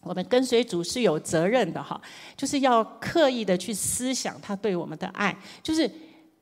[0.00, 2.00] 我们跟随主是有责任的哈，
[2.36, 5.36] 就是要刻意的去思想他对我们的爱。
[5.62, 5.90] 就是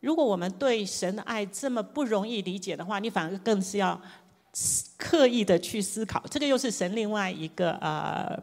[0.00, 4.00] 如果我们对神的爱这么不容易理解的话，你反而更是要。
[4.98, 8.38] 刻意的去思考，这个又是神另外一个呃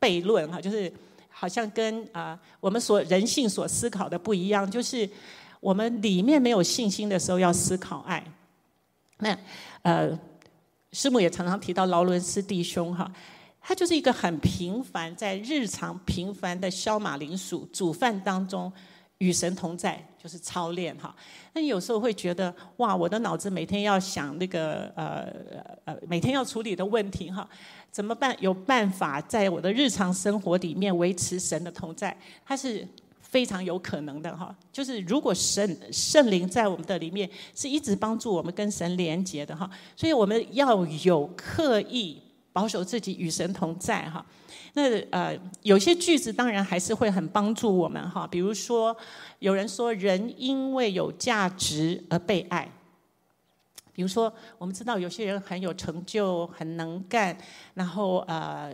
[0.00, 0.92] 悖论哈，就是
[1.28, 5.08] 好像跟啊、呃、我们所人性所思考的不一样，就是
[5.60, 8.24] 我们里面没有信心的时候要思考爱。
[9.18, 9.36] 那
[9.82, 10.16] 呃，
[10.92, 13.10] 师母也常常提到劳伦斯弟兄哈，
[13.60, 18.72] 他就是一个很平凡，在日常平凡的削马铃薯煮饭当中。
[19.18, 21.14] 与神同在就是操练哈，
[21.52, 25.26] 那你有时候会觉得哇，我的脑子每天要想那个呃
[25.84, 27.48] 呃每天要处理的问题哈，
[27.90, 28.36] 怎么办？
[28.40, 32.86] 有办法在我的日常生活里面维持神的同在，它是
[33.20, 34.54] 非常有可能的哈。
[34.72, 44.24] 就是如果神圣灵在我们的里面，是一直帮助我们跟神连接的哈，所以我们要有刻意保守自己与神同在哈。
[44.74, 48.96] 那呃，有些句子当然还是会很帮助我们哈，比如说
[49.38, 52.70] 有人说人因为有价值而被爱，
[53.92, 57.36] 比如说我们知道有些人很有成就、很能干，
[57.74, 58.70] 然后呃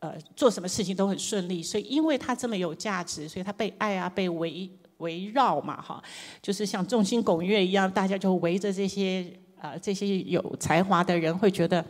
[0.00, 6.02] 呃做什么事情都很顺利，所以因为他这么有价值，所以他被爱啊，被围围绕嘛哈，
[6.42, 9.24] 就是像众星拱月一样，大家就围着这些
[9.60, 11.84] 啊、呃、这些有才华的人，会觉得。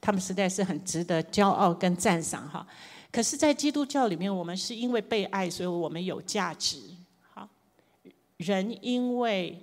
[0.00, 2.66] 他们实在是很值得骄傲跟赞赏哈，
[3.10, 6.78] 可是，在基督教里面，我们是因为被爱，所以我们有价值。
[7.34, 7.48] 好，
[8.36, 9.58] 人因为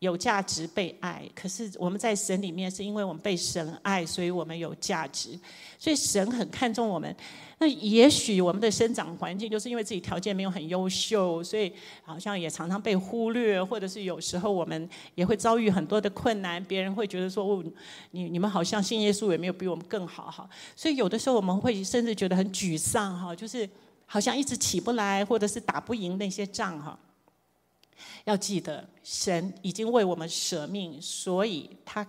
[0.00, 5.38] 有价值被爱，可是我们在神里面，是因为我们被神爱，所以我们有价值。
[5.78, 7.14] 所以神很看重我们。
[7.60, 11.72] 那也许我们的生长环境就是因为自己条件没有很优秀，所以
[12.04, 17.64] 好像也常常被忽略，或者是有时候我们也会遭遇很多的困难，别人会觉得说哦，
[18.12, 20.48] 你你们好像信耶稣也没有比我们更好哈。
[20.76, 23.68] 所以有的时候我们会甚至觉得很沮丧哈，就是
[24.06, 26.96] 好像一直起不来，或者是打不赢那些仗哈。
[28.24, 32.06] 要记得，神已经为我们舍命，所以他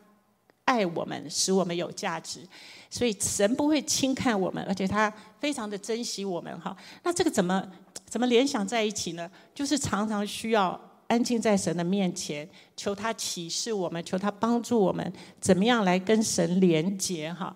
[0.69, 2.47] 爱我们，使我们有价值。
[2.91, 6.75] 所以神不会轻看我们，而且他非常的珍惜我们哈。
[7.03, 7.67] 那这个怎么
[8.05, 9.29] 怎么联想在一起呢？
[9.53, 17.55] 就是常常需要安静在神的面前，求他启示我们，求他帮助我们，怎么样来跟神连结哈。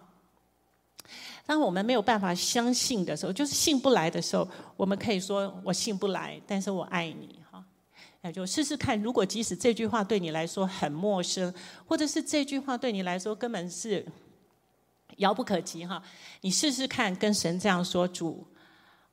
[1.46, 4.48] 当我们没有办法相信的时候，就是信不来的时候，
[4.78, 7.43] 我们可以说我信不来，但是我爱你。
[8.24, 11.54] 那就试试看，如果即使这句话对你来说很陌生，
[11.86, 14.04] 或者是这句话对你来说根本是。
[15.18, 16.02] 遥不可及哈，
[16.42, 18.44] 你试试看，跟神这样说：主，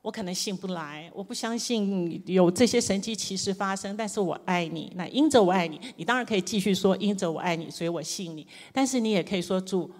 [0.01, 4.91] 我可能信不来，我不相信有这些神迹奇事发生，但是我爱你。
[4.95, 8.47] 那因着我爱你，你当然可以继续说因着我爱你，所以我信你。
[8.73, 9.91] 但是你也可以说：主，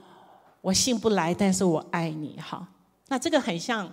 [0.61, 2.35] 我信不来，但是我爱你。
[2.39, 2.67] 哈，
[3.09, 3.87] 那这个很像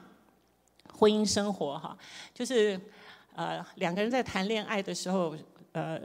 [0.91, 1.95] 婚姻生活哈，
[2.33, 2.81] 就是
[3.39, 5.37] 呃两个人在谈恋爱的时候，
[5.73, 6.01] 呃。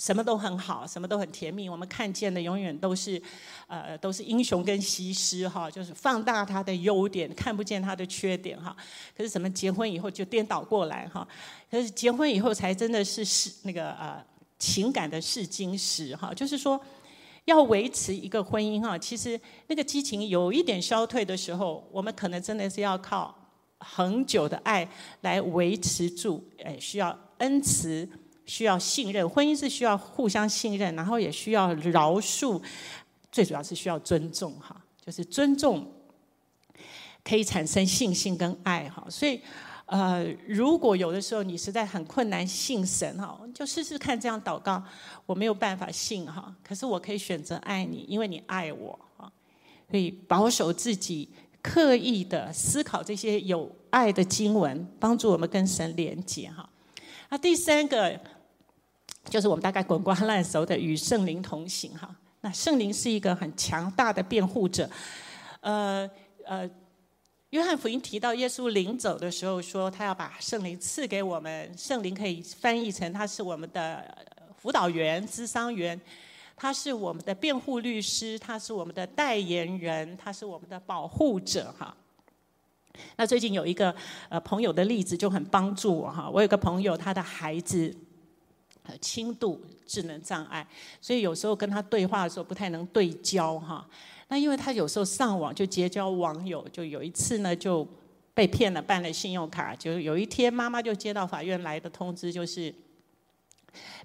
[0.00, 1.68] 什么都很好，什么都很甜蜜。
[1.68, 3.20] 我们看见的永远都是，
[3.66, 8.76] 呃，都是英雄跟西施哈，就是放大他的优点，看不见他的缺点哈。
[9.16, 11.26] 可是怎么结婚以后就颠倒过来哈？
[11.68, 14.24] 可是结婚以后才真的是是那个呃
[14.56, 16.32] 情感的试金石哈。
[16.32, 16.80] 就是说，
[17.46, 23.34] 要维持一个婚姻哈，其实那个激情有一点消退的时候，我们可能真的是要靠
[23.78, 24.88] 恒久的爱
[25.20, 26.44] 来维持住。
[26.64, 28.08] 哎，需要恩慈。
[28.48, 32.58] 需要信任，婚姻是需要互相信任，然后也需要饶恕，
[33.30, 34.74] 最主要是需要尊重哈，
[35.04, 35.86] 就是尊重
[37.22, 39.06] 可以产生信心跟爱哈。
[39.10, 39.38] 所以，
[39.84, 44.82] 呃，如果有的时候你实在很困难信神哈，就试试看这样祷告。
[45.26, 49.30] 我没有办法信哈，可是我可以选择爱你，因为你爱我哈。
[49.90, 51.28] 所以保守自己，
[51.62, 56.68] 刻意的思考这些有爱的经文，帮助我们跟神连接哈。
[57.28, 58.18] 那第三个
[59.28, 62.14] 就是我们大概滚瓜烂熟的与圣灵同行哈。
[62.40, 64.88] 那圣灵是一个很强大的辩护者，
[65.60, 66.08] 呃
[66.46, 66.70] 呃，
[67.50, 74.16] 约翰福音提到耶稣临走的时候说，他要把圣灵赐给我们，圣灵可以翻译成他是我们的
[74.56, 76.00] 辅导员、咨商员。
[76.60, 81.96] 他是我们的辩护律师，他是我们的代言人，他是我们的保护者哈。
[83.14, 83.94] 那最近有一个
[84.28, 86.28] 呃朋友的例子就很帮助我哈。
[86.28, 87.96] 我有个朋友，他的孩子
[89.00, 90.66] 轻度智能障碍，
[91.00, 93.88] 所以有时候跟他对话的时候不太能对焦哈。
[94.26, 97.86] 那因为他有时候上网就结交网友，就有一次呢就
[98.34, 102.74] 被骗了，办了信用卡，就有一天妈妈就接到法院来的通知，就是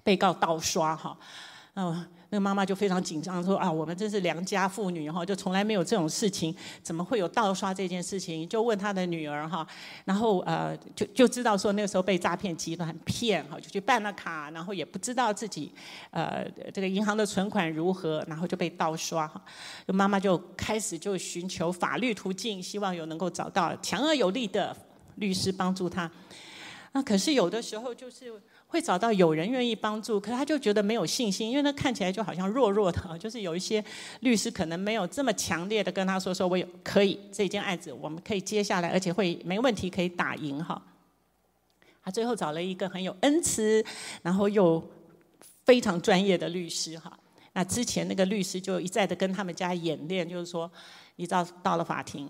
[0.04, 1.18] 被告盗刷哈。
[1.74, 2.06] 嗯。
[2.34, 8.48] 那个妈妈就非常紧张，说啊，我们真是良家妇女哈，就从来没有这种事情，怎么会有盗刷这件事情？
[8.48, 9.64] 就问她的女儿哈，
[10.04, 15.72] 然后呃，就就知道说那个时候被诈骗集团骗哈，就去办了卡，然后也不知道自己
[16.10, 19.40] 呃这个银行的存款如何，然后就被盗刷哈。
[19.86, 24.76] 妈妈就开始就寻求法律途径，希望有能够找到强而有力的
[25.14, 26.10] 律师帮助她。
[26.90, 28.42] 那可是有的时候就是。
[28.74, 33.82] 会找到有人愿意帮助，可是他就觉得没有信心，因为他看起来就好像弱弱的，就是有一些
[34.20, 40.82] 律师可能没有这么强烈的跟他说，说我有可以这件案子我们可以接下来，而且会没问题可以打赢哈。
[42.02, 43.84] 他最后找了一个很有恩慈，
[44.22, 44.82] 然后又
[45.64, 47.16] 非常专业的律师哈。
[47.52, 50.68] 那之前那个律师就一再的跟他们家演练，就是说，
[51.14, 52.28] 你知道到了法庭。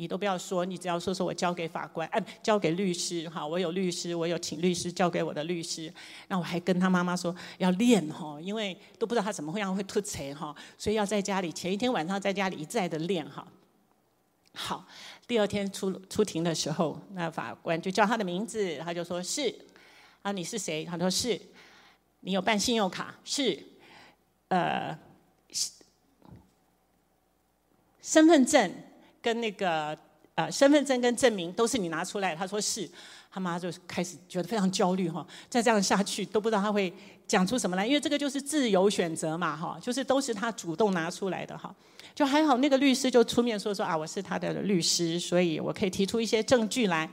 [0.00, 5.92] 你都不要说，你只要说说我交给法官，哎，交给律师哈，我有律师，我有请律师交给我的律师。
[6.28, 13.46] 那我还跟他妈妈说要练哈，因为都不知道他怎么会让会吐词哈，所以要在家里前一天晚上在家里一再的练哈。
[14.54, 14.86] 好，
[15.26, 19.54] 第二天出出庭的时候，那法官就叫他的名字，他就说是
[20.22, 20.82] 啊，你是谁？
[20.82, 21.38] 他说是，
[22.20, 23.14] 你有办信用卡？
[23.22, 23.62] 是，
[24.48, 24.98] 呃，
[28.00, 28.72] 身份证。
[29.22, 29.96] 跟那个
[30.34, 32.88] 呃身份证跟证明都是你拿出来，他说是，
[33.30, 36.92] 他妈就开始觉得非常焦虑哈，再这样下去都不知道他会
[37.26, 41.74] 讲出什么来，因为这个就是自由选择嘛哈，就是都是他主动拿出来的哈，
[42.14, 47.10] 就还好那个律师就出面说说啊，我是他的律师，所以我可以提出一些证据来。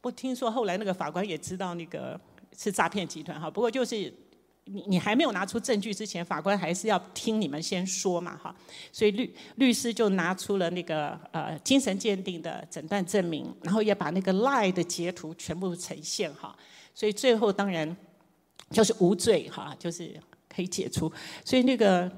[0.00, 2.20] 不听说后来那个法官也知道那个
[2.56, 4.12] 是诈骗集团哈，不过就是。
[4.72, 8.54] 你你还没有拿出证据之前，法官还是要听你们先说嘛，哈，
[8.92, 16.54] 所以律律师就拿出了那个呃精神鉴定的诊断证明，然后也把那个 LINE 的截图全部呈现哈，
[16.94, 17.96] 所以最后当然
[18.70, 20.14] 就是无罪哈，就是
[20.48, 21.12] 可以解除。
[21.44, 22.10] 所以那个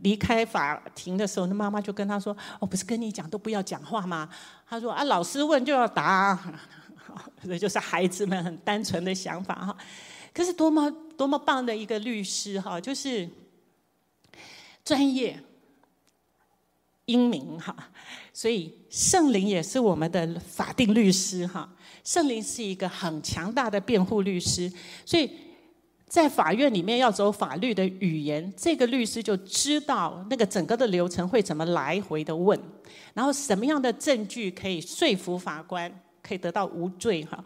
[0.00, 4.28] 离开法庭的时候，那妈妈就跟他说：“哦，不是跟你讲都不要讲话吗？”
[4.68, 6.38] 他说：“啊，老师问就要答。”
[7.44, 9.76] 这 就是孩子们很单纯的想法哈。
[10.36, 13.26] 可是多么多么棒的一个律师哈，就是
[14.84, 15.40] 专业、
[17.06, 17.74] 英明哈，
[18.34, 21.74] 所以圣灵也是我们的法定律师哈。
[22.04, 24.70] 圣灵是一个很强大的辩护律师，
[25.06, 25.30] 所以
[26.06, 32.60] 在法院里面要走法律的语言，这个律师就知道那个整个的流程会怎么来回的问，
[33.14, 35.90] 然后什么样的证据可以说服法官，
[36.22, 37.42] 可以得到无罪哈。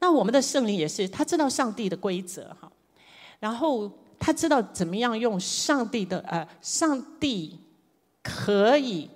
[0.00, 2.70] 那我们的圣灵也是，他知道上帝的规则哈，
[3.40, 7.58] 然后他知道怎么样用上帝的呃，上帝
[8.22, 9.08] 可以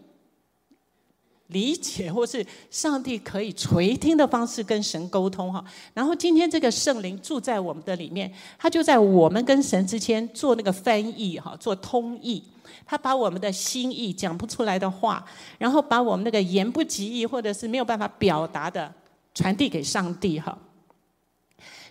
[1.49, 5.65] 理解或是上帝可以垂听的方式跟神沟通哈。
[5.95, 12.43] 然后今天这个圣灵住在我们的里面，他就在我们跟神之间做那个翻译哈，做通译。
[12.87, 15.23] 他把我们的心意讲不出来的话，
[15.59, 18.91] 然后把我们那个言不及义或者是没有办法表达的
[19.35, 20.57] 传递给上帝哈。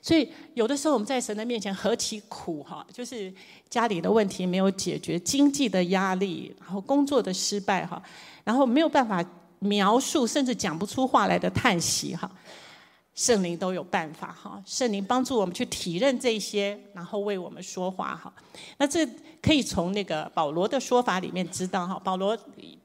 [0.01, 3.33] 所以有的时候我们在神的面前何其苦哈，就是
[3.69, 8.01] 家里的问题没有解决，经济的压力，然后工作的失败哈，
[8.43, 9.23] 然后没有办法
[9.59, 12.29] 描述，甚至讲不出话来的叹息哈。
[13.13, 18.31] 圣灵都有办法哈，圣灵帮助我们去体认这些，然后为我们说话哈。
[18.77, 19.07] 那这
[19.41, 22.37] 可以从那个保罗的说法里面知道哈，保罗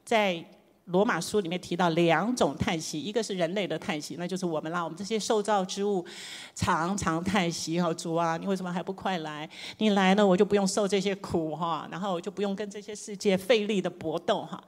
[0.03, 0.43] 在。
[0.85, 6.05] 罗马书里面提到两种叹息，一个是人类的叹息，那就是我们啦，我们这些受造之物
[6.53, 9.49] 常常叹息哈，主啊，你为什么还不快来？
[9.77, 14.61] 你来了，我就不用受这些苦哈，然后我就不用跟这些世界费力的搏斗哈。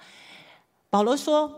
[0.89, 1.51] 保罗说，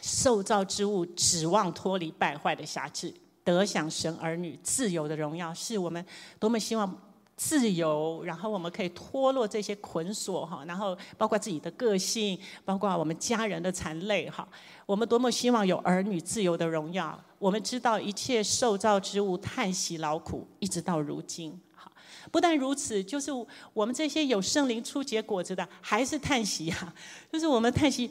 [0.00, 3.14] 受造之物指望脱离败坏的辖制，
[3.44, 6.04] 得享神儿女自由的荣耀，是我们
[6.40, 7.00] 多么希望
[7.42, 14.46] 自由，然后我们可以脱落这些捆锁哈，然后包括自己的个性，包括我们家人的缠累哈。
[14.84, 17.18] 我们多么希望有儿女自由的荣耀。
[17.38, 21.58] 我们知道一切受造之物叹息劳苦，一直到如今。
[21.74, 21.90] 哈，
[22.30, 23.30] 不但如此，就是
[23.72, 26.94] 我们这些有圣灵初结果子的，还是叹息啊，
[27.32, 28.10] 就是我们叹息，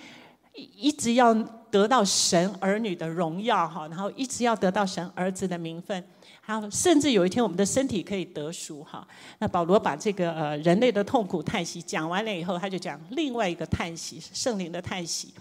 [0.55, 1.31] 一一直要
[1.69, 6.03] 得到神儿女的荣耀哈，然后一直要得到神儿子的名分。
[6.49, 9.07] 他，甚至有一天我们的身体可以得赎哈。
[9.37, 15.31] 那保罗把这个呃人类的痛苦叹息讲完了以后，他就讲另外一个叹息，圣灵的叹息。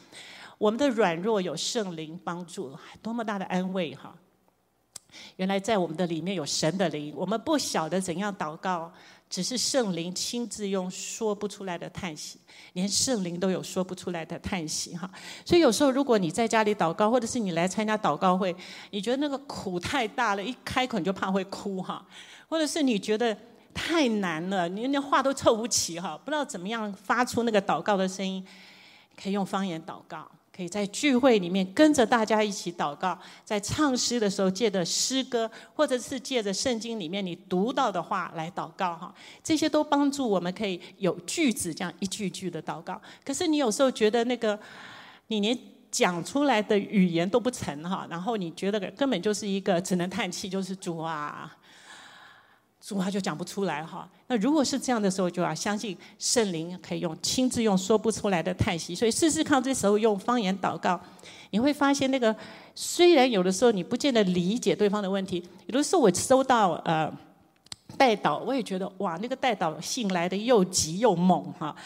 [0.58, 4.14] 我们的软弱有圣灵帮助，多么大的安慰哈！
[5.36, 8.92] 原来在我们的里面有神的灵，我们不晓得怎样祷告。
[9.30, 12.38] 只是圣灵亲自用说不出来的叹息，
[12.72, 15.10] 连圣灵都有说不出来的叹息哈。
[15.44, 18.54] 所以有时候，如果你在家里祷告，或者是你来参加祷告会，
[18.90, 22.06] 你觉得那个苦太大了，一开口你就怕会哭哈，
[22.48, 23.36] 或者是你觉得
[23.74, 28.44] 太难了，你连话都凑不齐哈，不知道怎么样发出那个祷告的声音，
[29.20, 30.26] 可以用方言祷告。
[30.58, 43.00] 可以在聚会里面跟着大家一起祷告，在唱诗的时候借着诗歌，或者是借着圣经里面你读到的话来祷告哈，这些都帮助我们可以有句子这样一句句的祷告。
[43.24, 44.58] 可是你有时候觉得那个
[45.28, 45.56] 你连
[45.92, 51.56] 讲出来的语言都不成哈，然后你觉得根本就是一个只能叹气，就是主啊。
[52.88, 60.98] 主他就讲不出来哈，那如果是这样的时候，就要相信圣灵可以用亲自用说不出来的叹息，所以试试看这时候用方言祷告，
[61.50, 62.34] 你会发现那个
[62.74, 67.12] 虽然有的时候你不见得理解对方的问题，有的时候我收到呃
[67.98, 71.76] 代祷，我也觉得哇，那个代祷信来的又急又猛哈，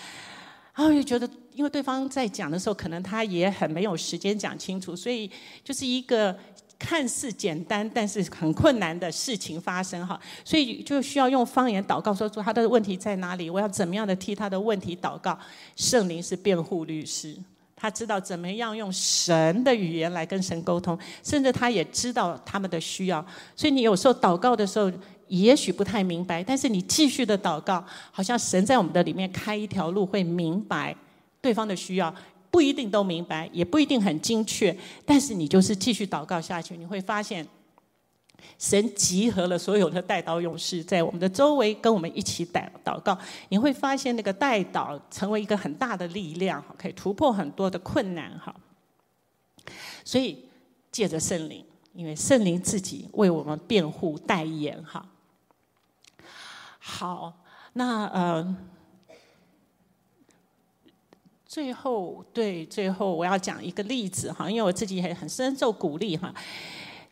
[0.72, 5.28] 然后又觉得因为对方在讲的时候，可能他也很没有时间讲清楚，所以
[5.64, 6.38] 就是一个。
[6.84, 15.38] 看似简单，但是很困难的事情发生哈，所以就需要用方言祷告，说出他的问题在哪里，我要怎么样的替他的问题祷告。
[15.76, 17.36] 圣灵是辩护律师，
[17.76, 23.24] 他知道怎么样用神的语言来跟神沟通，甚至他也知道他们的需要。
[23.54, 24.90] 所以你有时候祷告的时候，
[25.28, 30.96] 也许不太明白，但是你继续的祷告，好像神在我们的里面开一条路，会明白
[31.40, 32.12] 对方的需要。
[32.52, 34.76] 不一定都明白，也不一定很精确，
[35.06, 37.48] 但是你就是继续祷告下去，你会发现，
[38.58, 43.18] 神集合了所有的代祷勇士在我们的周围，跟我们一起祷祷告。
[43.48, 48.54] 你会发现那个代祷成为一个很大的力量，可以突破很多的困难哈。
[50.04, 50.44] 所以
[50.90, 55.08] 借着圣灵，因为圣灵自己为我们辩护代言哈。
[56.78, 57.32] 好，
[57.72, 58.56] 那呃。
[61.52, 66.34] 最后，对，最后我要讲一个例子哈，因为我自己也很深受鼓励哈。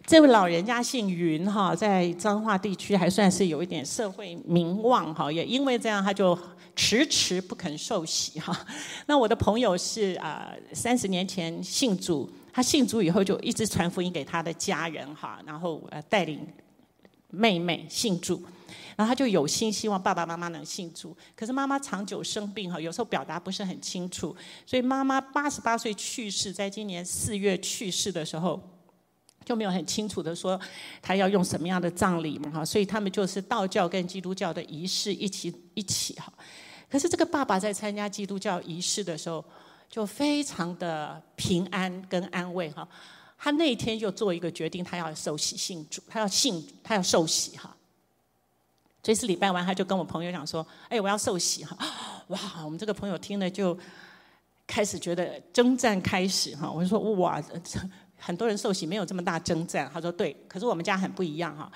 [0.07, 6.38] 这位老人家姓云哈，在彰化地区还算是有一点社会名望哈，也因为这样他就
[6.74, 8.59] 迟迟不肯受洗哈。
[9.05, 16.41] 那我的朋友是啊，三十年前信主，他信主以后就一直传福音给他的家人哈，然后呃带领
[17.28, 18.43] 妹妹信主。
[19.01, 24.36] 然后他就有心希望爸爸妈妈能信主，可是妈妈长久生病哈，有时候表达不是很清楚，
[24.66, 28.61] 所以妈妈八十八岁去世，在今年四月去世的时候，
[29.42, 30.61] 就没有很清楚的说
[31.01, 36.30] 他要用什么样的葬礼嘛哈，所以他们就是道教跟基督教的仪式一起一起哈。
[36.90, 39.42] 可是这个爸爸在参加基督教仪式的时候，
[39.88, 42.86] 就非常的平安跟安慰哈。
[43.38, 47.74] 他那一天就做一个决定，他要受洗信主，他要信，他要受洗哈。
[49.03, 51.76] 这次礼拜完，他就跟我朋友讲说：“哎，我要受洗哈！”
[52.28, 53.76] 哇，我们这个朋友听了就
[54.66, 56.70] 开始觉得征战开始哈。
[56.70, 57.42] 我就说：“哇，
[58.18, 61.72] 很多人受洗没有这么大征战。”他说：“对，可是我们家很不一样哈。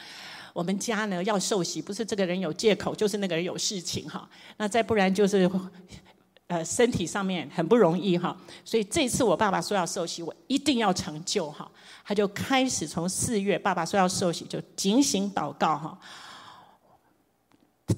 [0.52, 4.28] 我们家呢要受洗，不是这个人有借口，就是那个人有事情哈。
[4.58, 5.50] 那再不然就是
[6.48, 8.36] 呃身体上面很不容易哈。
[8.66, 11.66] 所以这次我爸爸说要受洗，我一定要成就哈。
[12.04, 15.98] 他就开始从四月，爸爸说要受洗，就警醒祷告哈。”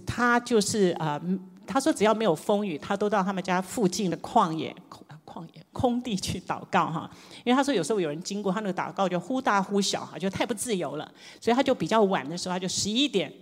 [0.07, 1.21] 他就是啊、
[1.67, 4.75] 他说只要没有风雨，他都到他们家附近的旷野、
[5.25, 7.09] 旷野空地去祷告哈。
[7.45, 11.11] 因为他说有时候有人经过，他那个祷告就忽大忽小哈，就太不自由了，
[11.41, 13.33] 所以他就比较晚的时候，他就十一点，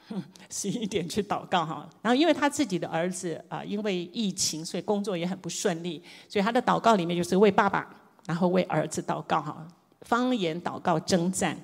[0.50, 1.88] 十一点去祷告哈。
[2.02, 7.88] 然后因为他自己的儿子啊、因为疫情，所以工作也很不顺利，所以他的祷告里面就是为爸爸，
[8.26, 9.66] 然后为儿子祷告哈，
[10.02, 11.56] 方言祷告征战。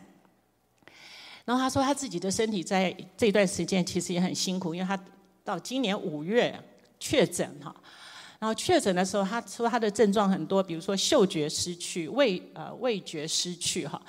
[1.44, 4.98] 然后他说他自己的身体在这段时间其实也很辛苦，因为他
[5.44, 6.56] 到今年五月
[7.00, 7.74] 确诊哈，
[8.38, 14.00] 然后确诊的时候他说他的症状很多，比如说嗅觉失去、味呃味觉失去哈，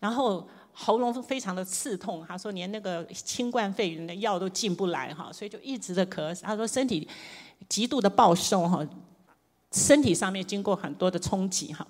[0.00, 6.36] 然后喉咙非常的刺痛，他说连那个清冠肺炎的药都进不来哈，所以就一直的咳。
[6.40, 7.06] 他说身体
[7.68, 8.84] 极度的暴瘦哈，
[9.72, 11.86] 身体上面经过很多的冲击哈，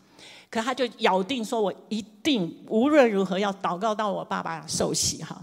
[0.51, 5.43] 可他就咬定说，我一定无论如何要祷告到我爸爸受洗哈。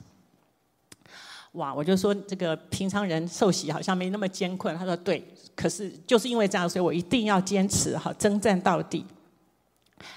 [1.53, 4.77] 哇，我就说这个平常人受洗好像没那么艰困。
[4.77, 9.05] 他说对，可是就是因为这样，所以我一定要坚持哈，征战到底。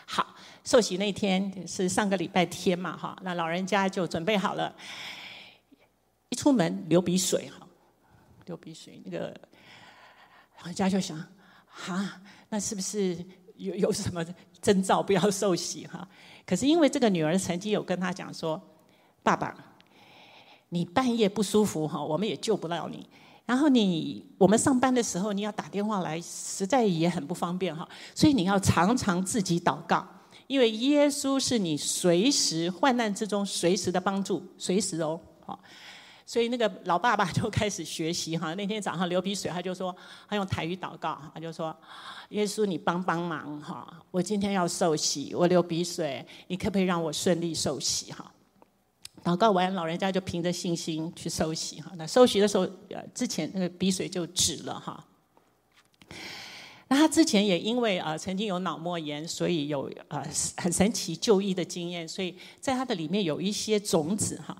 [0.04, 0.26] 好。
[0.62, 4.72] 受洗那天是上个礼拜天嘛，哈，那老人家就准备好了，
[6.28, 7.66] 一出门流鼻水，哈，
[8.44, 9.34] 流鼻水，那个
[10.58, 11.18] 老人家就想，
[11.66, 12.20] 哈，
[12.50, 13.16] 那是不是
[13.60, 14.24] 有 有什么
[14.60, 16.06] 征兆不要受洗哈？
[16.46, 18.60] 可是因为这个女儿曾经有跟他讲说，
[19.22, 19.54] 爸爸，
[20.70, 23.06] 你半夜不舒服哈，我们也救不到你，
[23.46, 30.06] 然后你我们上班的时候你要打电话来，实在也很不方便哈，所以你要常常自己祷告。
[30.46, 35.60] 因为耶稣是你随时患难之中随时的帮助，随时哦，好，
[36.30, 38.54] 所以那个老爸爸就开始学习哈。
[38.54, 39.92] 那天早上流鼻水，他就说
[40.28, 41.76] 他用台语祷告，他就说
[42.30, 48.32] ：“耶稣，你帮帮忙哈，我今天要受洗，我流鼻水，你可不可以让我顺利受洗哈？”
[49.24, 51.90] 祷告完，老人家就凭着信心去受洗哈。
[51.96, 55.04] 那受洗的时候，呃，之前那个鼻水就止了哈。
[56.86, 60.24] 那他之前也因为呃曾经有脑膜炎，所以有呃
[60.58, 64.56] 很神奇就医的经验，所以在他的里面有一些种子哈。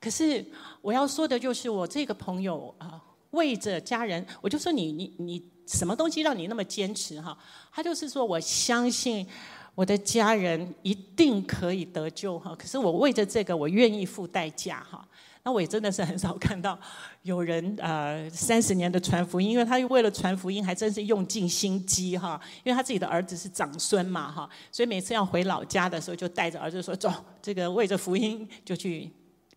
[0.00, 0.42] 可是
[0.80, 3.00] 我要说的就是我这个朋友啊，
[3.30, 7.36] 为着家人，我就说你你你什么东西让你那么坚持哈？
[7.72, 9.26] 他就是说我相信
[9.74, 12.54] 我的家人一定可以得救哈。
[12.58, 15.06] 可是我为着这个，我愿意付代价哈。
[15.42, 16.78] 那我也真的是很少看到
[17.22, 22.38] 有人呃三十年的传福音，因为他为了传福音，还真是用尽心机哈。
[22.62, 27.10] 因为他自己的儿子是长孙嘛哈，所以每次要回老家的时候，就带着儿子说：“走，
[27.40, 29.10] 这个为着福音就去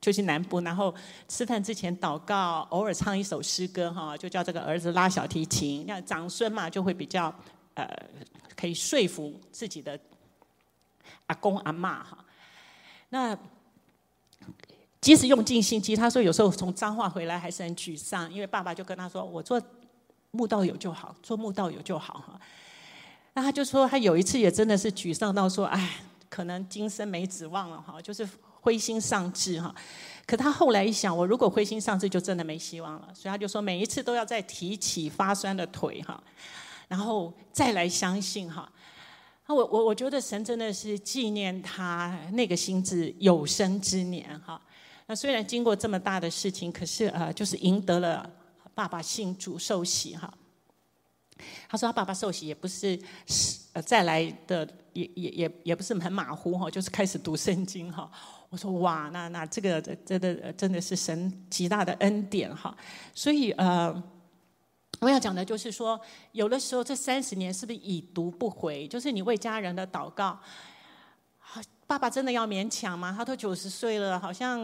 [0.03, 0.93] 就去南部，然后
[1.29, 5.85] 吃饭之前祷告，偶尔唱一首诗歌哈，就叫这个儿子拉小提琴。
[5.87, 7.33] 那长孙嘛，就会比较
[7.75, 7.87] 呃
[8.57, 9.97] 可以说服自己的
[11.27, 12.17] 阿公阿嬷哈。
[13.07, 13.37] 那。
[14.99, 19.61] 即使用尽心机，他说有时候从彰化回来还是很沮丧，因为爸爸就跟他说：“我做
[20.31, 22.39] 慕道友就好，做慕道友就好。”哈，
[23.33, 25.99] 那他就说他有一次也真的是沮丧到说：“哎，
[26.29, 28.25] 可能今生没指望了。”哈，就是
[28.63, 29.75] 灰心丧志哈。
[30.25, 33.09] 可他后来一想，我如果灰心丧志，就真的没希望了。
[33.13, 36.23] 所以他就说，每一次都要再提起发酸的腿哈，
[36.87, 38.71] 然后再来相信哈。
[39.45, 44.61] 那我我我觉得神真的是纪念他那个心智有生之年哈。
[45.07, 48.31] 那虽然经过这么大的事情，可是呃，就是赢得了
[48.73, 50.33] 爸爸信主受洗哈。
[51.67, 52.97] 他说他爸爸受洗也不是
[53.73, 58.09] 呃再来的，也也也也不是很马虎哈，就是开始读圣经哈。
[58.53, 62.77] 我说哇，那那这个真的真的是神极大的恩典哈。
[63.11, 63.91] 所以呃，
[64.99, 65.99] 我要讲的就是说，
[66.33, 68.87] 有的时候这三十年是不是已读不回？
[68.87, 70.37] 就是你为家人的祷告。
[71.39, 73.11] 好爸爸真的要勉强吗？
[73.17, 74.61] 他都九十岁了，好像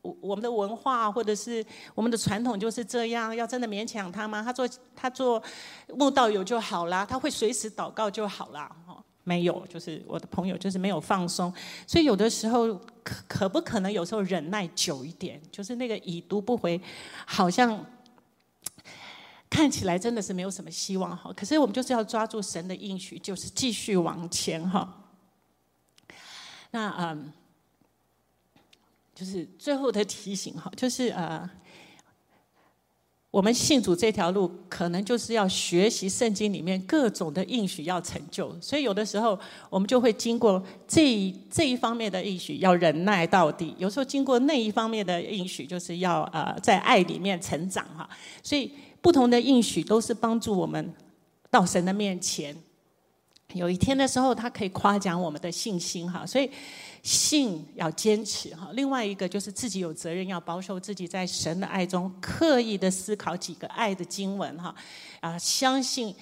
[0.00, 1.62] 我我们的文化或者是
[1.94, 4.42] 我们的传统就是这样，要真的勉强他吗？
[4.42, 5.42] 他做他做
[5.94, 8.74] 慕道友就好啦，他会随时祷告就好啦。
[9.24, 11.52] 没有，就是我的朋友就是没有放松，
[11.86, 16.80] 所以有的时候可可不可能有时候忍耐久一点，就是那个已读不回，
[17.24, 17.86] 好像
[19.48, 21.32] 看起来真的是没有什么希望哈。
[21.36, 25.06] 可是我们就是要抓住神的应许，就是继续往前哈。
[26.70, 27.32] 那嗯，
[29.14, 31.48] 就是最后的提醒哈，就是呃，
[33.32, 39.36] 我们信主这条路，可能就是要学习圣经里面各种的应许要成就，所以有的时候
[39.70, 48.06] 我们就会经过这一这一方面的应许要忍耐到底，有时候经过那一方面的应许，就是要呃在爱里面成长哈。
[48.42, 48.70] 所以
[49.00, 50.92] 不同的应许都是帮助我们
[51.50, 52.54] 到神的面前。
[53.54, 56.50] 有一天的时候，他可以夸奖我们的信心哈，所以
[57.02, 58.70] 信要坚持哈。
[58.74, 64.74] 另外一个就是自己有责任要保守自己，在神的爱中刻意的思考几个爱的经文哈
[65.20, 66.14] 啊，相信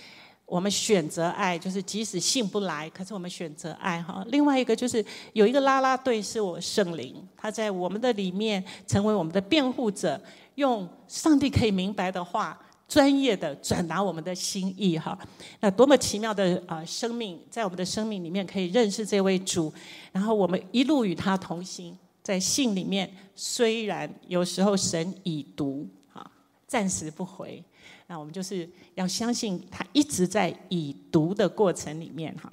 [0.47, 4.25] 我们选择爱，就是即使信不来，可是我们选择爱哈。
[4.29, 5.05] 另外一个就是
[5.35, 10.21] 有一个啦啦队是我圣灵，他在我们的里面成为我们的辩护者，
[10.55, 12.59] 用上帝可以明白的话。
[12.91, 15.17] 专业的转达我们的心意哈，
[15.61, 19.73] 那多么奇妙的啊生命，在我们的生命里面可以认识这位主，
[20.11, 26.29] 然后我们一路与他同行，在信里面虽然有时候神已读哈，
[26.67, 27.63] 暂时不回，
[28.09, 32.53] 那我们就是要相信他一直在已读的过程里面哈。